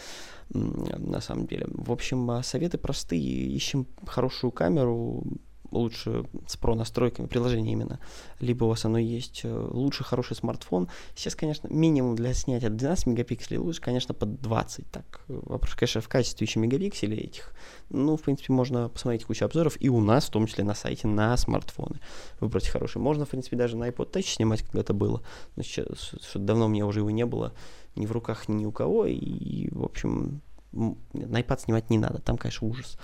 на 0.50 1.20
самом 1.20 1.46
деле. 1.46 1.66
В 1.68 1.92
общем, 1.92 2.30
а, 2.30 2.42
советы 2.42 2.78
простые. 2.78 3.46
Ищем 3.48 3.86
хорошую 4.06 4.50
камеру, 4.50 5.24
лучше 5.72 6.24
с 6.46 6.56
про 6.56 6.74
настройками 6.74 7.26
приложения 7.26 7.72
именно, 7.72 7.98
либо 8.40 8.64
у 8.64 8.68
вас 8.68 8.85
оно 8.85 8.98
есть, 8.98 9.40
э, 9.44 9.68
лучше 9.70 10.04
хороший 10.04 10.37
смартфон. 10.37 10.88
Сейчас, 11.14 11.35
конечно, 11.35 11.68
минимум 11.68 12.14
для 12.14 12.35
снятия 12.35 12.70
12 12.70 13.06
мегапикселей, 13.06 13.58
лучше, 13.58 13.80
конечно, 13.80 14.14
под 14.14 14.40
20. 14.40 14.90
Так, 14.90 15.22
вопрос, 15.28 15.74
конечно, 15.74 16.00
в 16.00 16.08
качестве 16.08 16.44
еще 16.44 16.61
мегапикселей 16.61 17.18
этих. 17.18 17.52
Ну, 17.90 18.16
в 18.16 18.22
принципе, 18.22 18.52
можно 18.52 18.88
посмотреть 18.88 19.24
кучу 19.24 19.44
обзоров 19.44 19.76
и 19.80 19.88
у 19.88 20.00
нас, 20.00 20.26
в 20.26 20.30
том 20.30 20.46
числе 20.46 20.64
на 20.64 20.74
сайте, 20.74 21.08
на 21.08 21.37
смартфоны. 21.37 22.00
Выбрать 22.40 22.68
хороший. 22.68 22.98
Можно, 22.98 23.24
в 23.24 23.30
принципе, 23.30 23.56
даже 23.56 23.76
на 23.76 23.88
iPod 23.88 24.12
Touch 24.12 24.35
снимать, 24.35 24.62
когда 24.62 24.80
это 24.80 24.92
было. 24.92 25.22
Но 25.56 25.62
сейчас, 25.62 26.14
давно 26.35 26.66
у 26.66 26.68
меня 26.68 26.87
уже 26.87 27.00
его 27.00 27.11
не 27.11 27.26
было 27.26 27.54
ни 27.96 28.06
в 28.06 28.12
руках 28.12 28.48
ни 28.48 28.64
у 28.64 28.72
кого, 28.72 29.06
и, 29.06 29.68
в 29.70 29.85
общем, 29.85 30.40
на 30.72 31.40
iPad 31.40 31.61
снимать 31.61 31.90
не 31.90 31.98
надо, 31.98 32.20
там, 32.20 32.38
конечно, 32.38 32.66
ужас. 32.66 32.98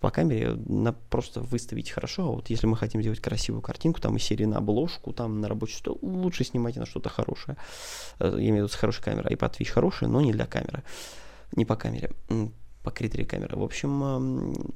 По 0.00 0.10
камере 0.10 0.54
на 0.66 0.92
просто 0.92 1.40
выставить 1.40 1.90
хорошо, 1.90 2.22
а 2.24 2.30
вот 2.32 2.50
если 2.50 2.66
мы 2.66 2.76
хотим 2.76 3.02
сделать 3.02 3.20
красивую 3.20 3.62
картинку, 3.62 4.00
там 4.00 4.16
из 4.16 4.22
серии 4.22 4.44
на 4.44 4.58
обложку, 4.58 5.12
там 5.12 5.40
на 5.40 5.48
рабочую, 5.48 5.82
то 5.82 5.98
лучше 6.02 6.44
снимайте 6.44 6.80
на 6.80 6.86
что-то 6.86 7.08
хорошее. 7.08 7.56
Э, 8.20 8.28
я 8.32 8.48
имею 8.50 8.54
в 8.54 8.58
виду 8.58 8.68
с 8.68 8.74
хорошей 8.74 9.02
камерой. 9.02 9.34
iPad 9.34 9.54
вещь 9.58 9.70
хорошая, 9.70 10.08
но 10.08 10.20
не 10.20 10.32
для 10.32 10.46
камеры. 10.46 10.82
Не 11.56 11.64
по 11.64 11.76
камере, 11.76 12.12
по 12.82 12.90
критерии 12.90 13.24
камеры. 13.24 13.56
В 13.56 13.62
общем, 13.62 14.74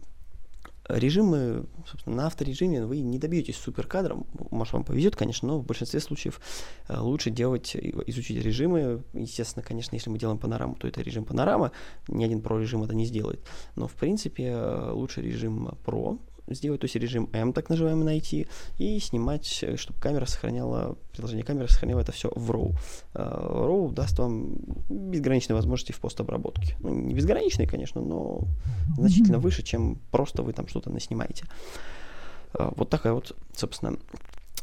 режимы, 0.99 1.67
собственно, 1.91 2.17
на 2.17 2.27
авторежиме 2.27 2.85
вы 2.85 3.01
не 3.01 3.19
добьетесь 3.19 3.57
суперкадром, 3.57 4.27
может 4.51 4.73
вам 4.73 4.85
повезет, 4.85 5.17
конечно, 5.17 5.49
но 5.49 5.59
в 5.59 5.65
большинстве 5.65 6.01
случаев 6.01 6.41
э, 6.89 6.99
лучше 6.99 7.31
делать, 7.31 7.75
изучить 7.75 8.45
режимы, 8.45 9.03
естественно, 9.13 9.65
конечно, 9.65 9.95
если 9.95 10.11
мы 10.11 10.19
делаем 10.19 10.39
панораму, 10.39 10.75
то 10.77 10.89
это 10.89 11.01
режим 11.03 11.25
панорама, 11.25 11.73
ни 12.09 12.25
один 12.25 12.43
про 12.43 12.59
режим 12.59 12.83
это 12.83 12.95
не 12.95 13.05
сделает, 13.05 13.41
но 13.77 13.89
в 13.89 13.95
принципе 13.95 14.45
э, 14.49 14.91
лучше 14.93 15.23
режим 15.23 15.69
Pro, 15.85 16.19
сделать, 16.49 16.81
то 16.81 16.85
есть 16.85 16.97
режим 16.97 17.29
M, 17.33 17.53
так 17.53 17.69
называемый, 17.69 18.05
найти, 18.05 18.47
и 18.79 18.99
снимать, 18.99 19.63
э, 19.63 19.77
чтобы 19.77 20.01
камера 20.01 20.27
сохраняла, 20.27 20.97
приложение 21.13 21.45
камеры 21.45 21.69
сохраняло 21.69 22.01
это 22.01 22.13
все 22.13 22.31
в 22.35 22.51
RAW. 22.51 22.77
Uh, 23.15 23.67
RAW 23.69 23.93
даст 23.93 24.19
вам 24.19 24.57
безграничные 24.89 25.57
возможности 25.57 25.93
в 25.93 26.01
постобработке. 26.01 26.77
Ну, 26.81 26.95
не 26.95 27.15
безграничные, 27.15 27.69
конечно, 27.69 28.01
но 28.01 28.43
значительно 28.97 29.39
выше, 29.39 29.63
чем 29.63 29.99
просто 30.11 30.43
вы 30.43 30.53
там 30.53 30.69
что-то 30.69 30.91
наснимаете. 30.91 31.45
Uh, 32.55 32.73
вот 32.77 32.91
такая 32.91 33.13
вот, 33.13 33.37
собственно, 33.55 33.99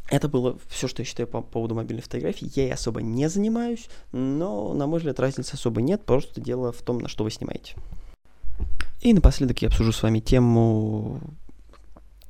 это 0.09 0.27
было 0.27 0.57
все, 0.69 0.87
что 0.87 1.01
я 1.01 1.05
считаю 1.05 1.27
по 1.27 1.41
поводу 1.41 1.75
мобильной 1.75 2.01
фотографии. 2.01 2.51
Я 2.55 2.63
ей 2.63 2.73
особо 2.73 3.01
не 3.01 3.29
занимаюсь, 3.29 3.89
но, 4.11 4.73
на 4.73 4.87
мой 4.87 4.99
взгляд, 4.99 5.19
разницы 5.19 5.53
особо 5.53 5.81
нет, 5.81 6.03
просто 6.03 6.41
дело 6.41 6.71
в 6.71 6.81
том, 6.81 6.97
на 6.97 7.07
что 7.07 7.23
вы 7.23 7.31
снимаете. 7.31 7.75
И 9.01 9.13
напоследок 9.13 9.61
я 9.61 9.69
обсужу 9.69 9.93
с 9.93 10.03
вами 10.03 10.19
тему 10.19 11.21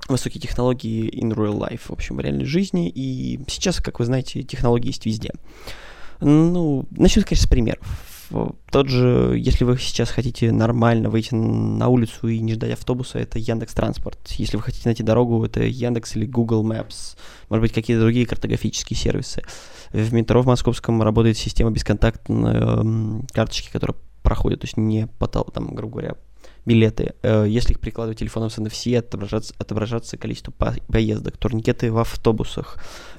высокие 0.10 0.42
технологии 0.42 1.10
in 1.10 1.34
real 1.34 1.58
life, 1.58 1.82
в 1.86 1.92
общем, 1.92 2.18
в 2.18 2.20
реальной 2.20 2.46
жизни. 2.46 2.90
И 2.90 3.40
сейчас, 3.48 3.80
как 3.80 4.00
вы 4.00 4.06
знаете, 4.06 4.44
технологии 4.44 4.88
есть 4.88 5.06
везде. 5.06 5.32
Ну, 6.22 6.86
начну, 6.92 7.24
конечно, 7.24 7.46
с 7.46 7.50
примеров. 7.50 7.86
Тот 8.72 8.90
же, 8.90 9.36
если 9.40 9.64
вы 9.64 9.78
сейчас 9.80 10.12
хотите 10.12 10.52
нормально 10.52 11.10
выйти 11.10 11.34
на 11.34 11.88
улицу 11.88 12.28
и 12.28 12.40
не 12.40 12.54
ждать 12.54 12.74
автобуса, 12.74 13.18
это 13.18 13.40
Яндекс 13.40 13.74
Транспорт. 13.74 14.20
Если 14.38 14.56
вы 14.56 14.62
хотите 14.62 14.84
найти 14.86 15.02
дорогу, 15.02 15.44
это 15.44 15.64
Яндекс 15.64 16.16
или 16.16 16.26
Google 16.26 16.64
Maps. 16.64 17.18
Может 17.50 17.62
быть, 17.62 17.74
какие-то 17.74 18.04
другие 18.04 18.28
картографические 18.28 18.98
сервисы. 18.98 19.42
В 19.92 20.14
метро 20.14 20.44
в 20.44 20.46
московском 20.46 21.02
работает 21.02 21.38
система 21.38 21.72
бесконтактной 21.72 23.26
карточки, 23.34 23.72
которая 23.72 23.98
проходит, 24.22 24.60
то 24.60 24.66
есть 24.66 24.78
не 24.78 25.08
по, 25.08 25.28
там, 25.28 25.74
грубо 25.74 25.94
говоря, 25.94 26.16
билеты. 26.70 27.16
Э, 27.24 27.46
если 27.48 27.74
их 27.74 27.80
прикладывать 27.80 28.20
телефоном 28.20 28.52
с 28.52 28.60
NFC, 28.60 28.96
отображаться, 28.96 29.54
отображаться 29.58 30.18
количество 30.18 30.52
поездок, 30.52 31.38
турникеты 31.38 31.92
в 31.92 31.98
автобусах, 31.98 32.78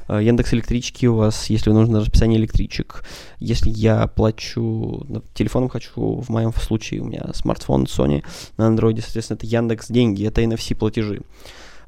э, 0.09 0.21
Яндекс 0.23 0.55
электрички 0.55 1.07
у 1.07 1.17
вас, 1.17 1.51
если 1.51 1.73
нужно 1.73 2.01
расписание 2.01 2.39
электричек. 2.39 3.05
Если 3.41 3.71
я 3.71 4.07
плачу 4.07 5.05
телефоном 5.35 5.69
хочу, 5.69 6.21
в 6.21 6.29
моем 6.29 6.55
случае 6.55 7.01
у 7.01 7.07
меня 7.07 7.31
смартфон 7.35 7.85
Sony 7.85 8.23
на 8.57 8.69
Android, 8.69 9.01
соответственно, 9.01 9.37
это 9.37 9.47
Яндекс 9.47 9.89
деньги, 9.89 10.25
это 10.25 10.43
NFC 10.43 10.77
платежи 10.77 11.23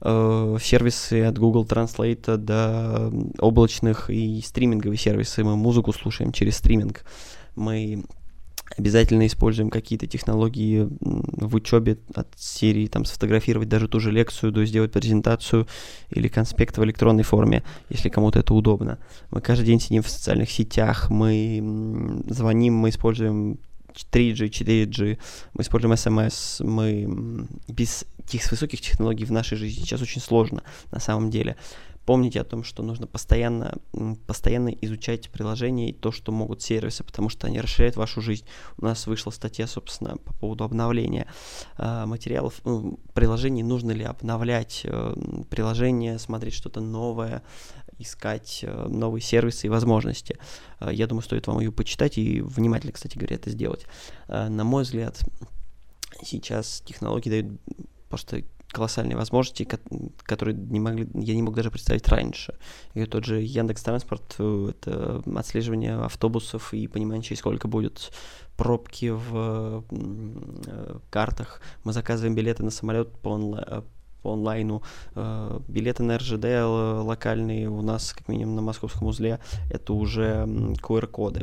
э, 0.01 0.57
сервисы 0.61 1.23
от 1.23 1.39
Google 1.39 1.65
Translate 1.65 2.39
до 2.39 3.13
облачных 3.39 4.11
и 4.11 4.43
стриминговые 4.45 4.99
сервисы. 4.99 5.45
Мы 5.45 5.57
музыку 5.57 5.93
слушаем 5.93 6.33
через 6.33 6.57
стриминг. 6.57 7.05
Мы 7.55 8.05
обязательно 8.77 9.27
используем 9.27 9.71
какие-то 9.71 10.07
технологии 10.07 10.89
в 11.01 11.55
учебе 11.55 11.99
от 12.15 12.29
серии, 12.37 12.87
там, 12.87 13.05
сфотографировать 13.05 13.69
даже 13.69 13.89
ту 13.89 14.01
же 14.01 14.11
лекцию, 14.11 14.53
то 14.53 14.65
сделать 14.65 14.93
презентацию 14.93 15.67
или 16.11 16.29
конспект 16.29 16.79
в 16.79 16.85
электронной 16.85 17.25
форме, 17.25 17.63
если 17.89 18.09
кому-то 18.09 18.41
это 18.41 18.55
удобно. 18.55 18.99
Мы 19.31 19.41
каждый 19.41 19.67
день 19.67 19.81
сидим 19.81 20.03
в 20.03 20.09
социальных 20.09 20.51
сетях, 20.51 21.11
мы 21.11 22.23
звоним, 22.29 22.75
мы 22.75 22.91
используем 22.91 23.59
3G, 23.95 24.51
4G, 24.51 25.19
мы 25.55 25.63
используем 25.63 25.95
SMS, 25.95 26.65
мы 26.65 27.47
без 27.69 28.05
этих 28.19 28.51
высоких 28.51 28.81
технологий 28.81 29.25
в 29.25 29.33
нашей 29.33 29.57
жизни 29.59 29.83
сейчас 29.83 30.03
очень 30.03 30.21
сложно 30.21 30.63
на 30.91 31.01
самом 31.01 31.31
деле. 31.31 31.57
Помните 32.05 32.41
о 32.41 32.45
том, 32.45 32.65
что 32.65 32.83
нужно 32.83 33.07
постоянно, 33.07 33.79
постоянно 34.27 34.71
изучать 34.71 35.31
приложения 35.31 35.91
и 35.91 35.93
то, 35.93 36.11
что 36.11 36.33
могут 36.33 36.61
сервисы, 36.61 37.05
потому 37.05 37.29
что 37.29 37.47
они 37.47 37.61
расширяют 37.61 37.95
вашу 37.95 38.21
жизнь. 38.21 38.45
У 38.79 38.85
нас 38.85 39.07
вышла 39.07 39.31
статья, 39.31 39.69
собственно, 39.69 40.17
по 40.17 40.35
поводу 40.35 40.65
обновления 40.65 41.29
э, 41.79 42.05
материалов, 42.07 42.61
ну, 42.65 42.99
приложений, 43.15 43.63
нужно 43.63 43.93
ли 43.93 44.03
обновлять 44.03 44.81
э, 44.83 45.15
приложение, 45.49 46.19
смотреть 46.19 46.55
что-то 46.55 46.81
новое 46.81 47.43
искать 48.03 48.61
э, 48.63 48.87
новые 48.89 49.23
сервисы 49.23 49.67
и 49.67 49.71
возможности. 49.71 50.37
Э, 50.81 50.91
я 50.93 51.07
думаю, 51.07 51.23
стоит 51.23 51.47
вам 51.47 51.61
ее 51.61 51.73
почитать 51.73 52.19
и 52.19 52.41
внимательно, 52.41 52.93
кстати 52.93 53.17
говоря, 53.17 53.37
это 53.37 53.51
сделать. 53.51 53.87
Э, 54.29 54.49
на 54.49 54.65
мой 54.65 54.83
взгляд, 54.83 55.19
сейчас 56.23 56.83
технологии 56.85 57.31
дают 57.31 57.61
просто 58.09 58.45
колоссальные 58.69 59.17
возможности, 59.17 59.69
которые 60.23 60.57
не 60.57 60.81
могли, 60.81 61.07
я 61.15 61.35
не 61.35 61.43
мог 61.43 61.55
даже 61.55 61.71
представить 61.71 62.09
раньше. 62.09 62.55
И 62.95 63.05
тот 63.05 63.25
же 63.25 63.43
Яндекс 63.43 63.83
Транспорт, 63.83 64.35
это 64.39 65.23
отслеживание 65.37 65.97
автобусов 65.97 66.73
и 66.73 66.87
понимание, 66.87 67.23
через 67.23 67.41
сколько 67.41 67.69
будет 67.69 68.13
пробки 68.57 69.11
в 69.11 69.85
картах. 71.11 71.61
Мы 71.85 71.93
заказываем 71.93 72.35
билеты 72.35 72.63
на 72.65 72.71
самолет 72.71 73.13
по, 73.19 73.29
онлайн, 73.29 73.85
по 74.23 74.33
онлайну. 74.33 74.83
Э, 75.15 75.61
билеты 75.69 76.03
на 76.03 76.19
РЖД 76.19 76.45
локальные 77.05 77.69
у 77.69 77.83
нас, 77.83 78.13
как 78.13 78.29
минимум 78.29 78.57
на 78.57 78.63
московском 78.63 79.09
узле, 79.09 79.41
это 79.71 79.93
уже 79.93 80.47
QR-коды. 80.83 81.43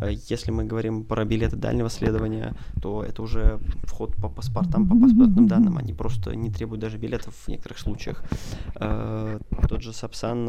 Э, 0.00 0.12
если 0.28 0.50
мы 0.50 0.64
говорим 0.64 1.04
про 1.04 1.24
билеты 1.24 1.56
дальнего 1.56 1.90
следования, 1.90 2.54
то 2.80 3.02
это 3.02 3.22
уже 3.22 3.58
вход 3.84 4.14
по 4.16 4.28
паспортам, 4.28 4.88
по 4.88 4.96
паспортным 4.96 5.46
данным. 5.48 5.78
Они 5.78 5.92
просто 5.92 6.36
не 6.36 6.50
требуют 6.50 6.80
даже 6.80 6.98
билетов 6.98 7.34
в 7.34 7.48
некоторых 7.48 7.78
случаях. 7.78 8.22
Э, 8.76 9.38
тот 9.68 9.82
же 9.82 9.92
Сапсан, 9.92 10.44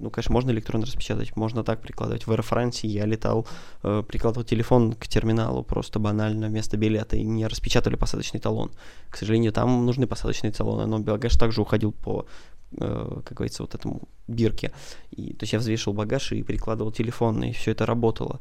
ну, 0.00 0.10
конечно, 0.10 0.32
можно 0.32 0.50
электронно 0.50 0.86
распечатать, 0.86 1.36
можно 1.36 1.62
так 1.62 1.80
прикладывать. 1.80 2.26
В 2.26 2.32
Air 2.32 2.44
France 2.44 2.80
я 2.82 3.06
летал, 3.06 3.46
прикладывал 3.82 4.44
телефон 4.44 4.92
к 4.92 5.06
терминалу 5.06 5.62
просто 5.62 5.98
банально 5.98 6.48
вместо 6.48 6.76
билета 6.76 7.16
и 7.16 7.24
не 7.24 7.46
распечатали 7.46 7.96
посадочный 7.96 8.40
талон. 8.40 8.70
К 9.10 9.16
сожалению, 9.16 9.52
там 9.52 9.86
нужны 9.86 10.06
посадочные 10.06 10.52
талоны, 10.52 10.86
но 10.86 10.95
но 10.98 11.04
багаж 11.04 11.36
также 11.36 11.60
уходил 11.60 11.92
по, 11.92 12.26
э, 12.72 13.20
как 13.24 13.36
говорится, 13.36 13.62
вот 13.62 13.74
этому 13.74 14.08
бирке. 14.28 14.72
И, 15.10 15.32
то 15.34 15.44
есть 15.44 15.52
я 15.52 15.58
взвешивал 15.58 15.96
багаж 15.96 16.32
и 16.32 16.42
перекладывал 16.42 16.92
телефон, 16.92 17.42
и 17.44 17.52
все 17.52 17.72
это 17.72 17.86
работало. 17.86 18.40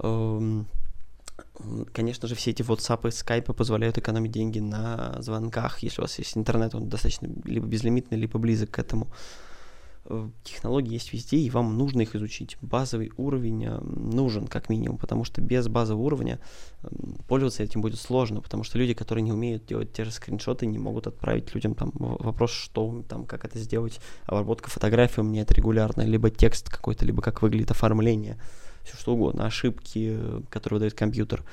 Эм, 0.00 0.66
конечно 1.92 2.28
же, 2.28 2.34
все 2.34 2.50
эти 2.50 2.62
WhatsApp 2.62 3.08
и 3.08 3.10
Skype 3.10 3.52
позволяют 3.52 3.98
экономить 3.98 4.32
деньги 4.32 4.60
на 4.60 5.16
звонках, 5.20 5.80
если 5.80 6.00
у 6.00 6.04
вас 6.04 6.18
есть 6.18 6.36
интернет, 6.36 6.74
он 6.74 6.88
достаточно 6.88 7.28
либо 7.44 7.66
безлимитный, 7.66 8.18
либо 8.18 8.38
близок 8.38 8.70
к 8.70 8.78
этому. 8.78 9.08
Технологии 10.42 10.92
есть 10.92 11.12
везде, 11.12 11.38
и 11.38 11.50
вам 11.50 11.78
нужно 11.78 12.02
их 12.02 12.14
изучить. 12.14 12.58
Базовый 12.60 13.12
уровень 13.16 13.64
э, 13.64 13.80
нужен, 13.80 14.46
как 14.46 14.68
минимум, 14.68 14.98
потому 14.98 15.24
что 15.24 15.40
без 15.40 15.66
базового 15.68 16.02
уровня 16.02 16.40
пользоваться 17.26 17.62
этим 17.62 17.80
будет 17.80 17.98
сложно, 17.98 18.42
потому 18.42 18.64
что 18.64 18.78
люди, 18.78 18.92
которые 18.92 19.22
не 19.22 19.32
умеют 19.32 19.64
делать 19.64 19.92
те 19.92 20.04
же 20.04 20.10
скриншоты, 20.10 20.66
не 20.66 20.78
могут 20.78 21.06
отправить 21.06 21.54
людям 21.54 21.74
там 21.74 21.90
вопрос, 21.94 22.50
что 22.50 23.02
там, 23.08 23.24
как 23.24 23.44
это 23.44 23.58
сделать, 23.58 24.00
обработка 24.26 24.68
фотографий 24.68 25.22
у 25.22 25.24
меня 25.24 25.42
это 25.42 25.54
регулярно, 25.54 26.02
либо 26.02 26.30
текст 26.30 26.68
какой-то, 26.68 27.06
либо 27.06 27.22
как 27.22 27.40
выглядит 27.40 27.70
оформление, 27.70 28.38
все 28.84 28.96
что 28.98 29.14
угодно, 29.14 29.46
ошибки, 29.46 30.16
э, 30.18 30.40
которые 30.50 30.76
выдает 30.76 30.94
компьютер 30.94 31.44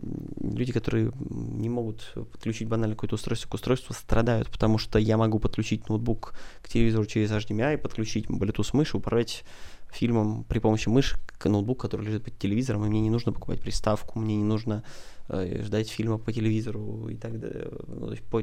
люди, 0.00 0.72
которые 0.72 1.12
не 1.18 1.68
могут 1.68 2.12
подключить 2.32 2.68
банально 2.68 2.94
какое-то 2.94 3.14
устройство 3.14 3.48
к 3.48 3.54
устройству, 3.54 3.94
страдают, 3.94 4.50
потому 4.50 4.78
что 4.78 4.98
я 4.98 5.16
могу 5.16 5.38
подключить 5.38 5.88
ноутбук 5.88 6.34
к 6.62 6.68
телевизору 6.68 7.06
через 7.06 7.30
HDMI, 7.30 7.78
подключить 7.78 8.26
Bluetooth 8.26 8.70
мышь, 8.72 8.94
управлять 8.94 9.44
фильмом 9.92 10.44
при 10.44 10.58
помощи 10.58 10.88
мыши 10.88 11.16
к 11.38 11.48
ноутбуку, 11.48 11.82
который 11.82 12.06
лежит 12.06 12.24
под 12.24 12.36
телевизором, 12.38 12.84
и 12.84 12.88
мне 12.88 13.00
не 13.00 13.10
нужно 13.10 13.32
покупать 13.32 13.60
приставку, 13.60 14.18
мне 14.18 14.36
не 14.36 14.44
нужно 14.44 14.82
э, 15.28 15.62
ждать 15.62 15.88
фильма 15.88 16.18
по 16.18 16.32
телевизору 16.32 17.08
и 17.08 17.16
так 17.16 17.38
далее, 17.38 17.70
ну, 17.86 18.06
то 18.06 18.12
есть 18.12 18.24
по 18.24 18.42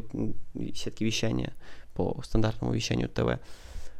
сетке 0.73 1.05
вещания, 1.05 1.53
по 1.93 2.21
стандартному 2.23 2.73
вещанию 2.73 3.09
ТВ. 3.09 3.39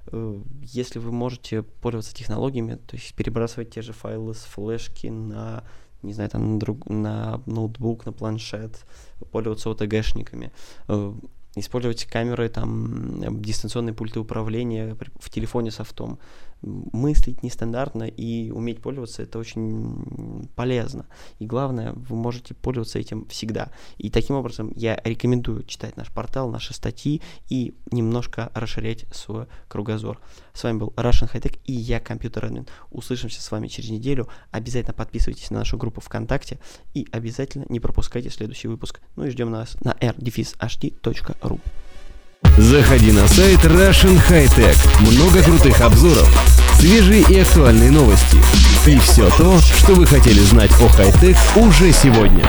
Э, 0.08 0.42
если 0.62 1.00
вы 1.00 1.12
можете 1.12 1.64
пользоваться 1.64 2.16
технологиями, 2.16 2.76
то 2.76 2.96
есть 2.96 3.14
перебрасывать 3.14 3.72
те 3.72 3.82
же 3.82 3.92
файлы 3.94 4.34
с 4.34 4.44
флешки 4.44 5.08
на 5.08 5.64
не 6.04 6.14
знаю, 6.14 6.30
там 6.30 6.54
на, 6.54 6.60
друг, 6.60 6.90
на 6.90 7.42
ноутбук, 7.46 8.06
на 8.06 8.12
планшет, 8.12 8.86
пользоваться 9.32 9.70
OTG-шниками, 9.70 10.52
э, 10.88 11.14
использовать 11.56 12.06
камеры, 12.06 12.50
там, 12.50 13.42
дистанционные 13.42 13.94
пульты 13.94 14.20
управления 14.20 14.96
в 15.20 15.30
телефоне 15.30 15.72
софтом 15.72 16.20
мыслить 16.62 17.44
нестандартно 17.44 18.04
и 18.04 18.52
уметь 18.52 18.82
пользоваться, 18.82 19.24
это 19.24 19.40
очень 19.40 20.48
полезно. 20.56 21.06
И 21.40 21.46
главное, 21.46 21.94
вы 21.94 22.16
можете 22.16 22.54
пользоваться 22.54 23.00
этим 23.00 23.26
всегда. 23.28 23.72
И 23.98 24.10
таким 24.10 24.36
образом 24.36 24.72
я 24.76 25.00
рекомендую 25.04 25.64
читать 25.64 25.98
наш 25.98 26.10
портал, 26.12 26.50
наши 26.50 26.74
статьи 26.74 27.22
и 27.50 27.74
немножко 27.92 28.52
расширять 28.54 29.06
свой 29.14 29.48
кругозор. 29.68 30.20
С 30.54 30.64
вами 30.64 30.78
был 30.78 30.94
Russian 30.96 31.32
High 31.32 31.42
Tech 31.42 31.60
и 31.66 31.74
я, 31.74 32.00
компьютер 32.00 32.46
админ. 32.46 32.68
Услышимся 32.92 33.42
с 33.42 33.52
вами 33.52 33.68
через 33.68 33.90
неделю. 33.90 34.28
Обязательно 34.52 34.94
подписывайтесь 34.94 35.50
на 35.50 35.60
нашу 35.60 35.78
группу 35.78 36.02
ВКонтакте 36.02 36.60
и 36.94 37.08
обязательно 37.12 37.66
не 37.70 37.80
пропускайте 37.80 38.30
следующий 38.30 38.68
выпуск. 38.68 39.02
Ну 39.16 39.26
и 39.26 39.30
ждем 39.30 39.52
нас 39.52 39.78
на 39.82 39.96
r-hd.ru. 40.00 41.60
Заходи 42.62 43.12
на 43.12 43.28
сайт 43.28 43.66
Russian 43.66 44.22
High 44.30 44.48
Tech. 44.56 44.78
Много 45.00 45.42
крутых 45.42 45.82
обзоров, 45.82 46.30
свежие 46.80 47.24
и 47.24 47.40
актуальные 47.40 47.90
новости. 47.90 48.38
И 48.86 49.00
все 49.00 49.28
то, 49.32 49.60
что 49.60 49.94
вы 49.94 50.06
хотели 50.06 50.40
знать 50.42 50.72
о 50.80 50.88
хай-тек 50.88 51.36
уже 51.56 51.92
сегодня. 51.92 52.46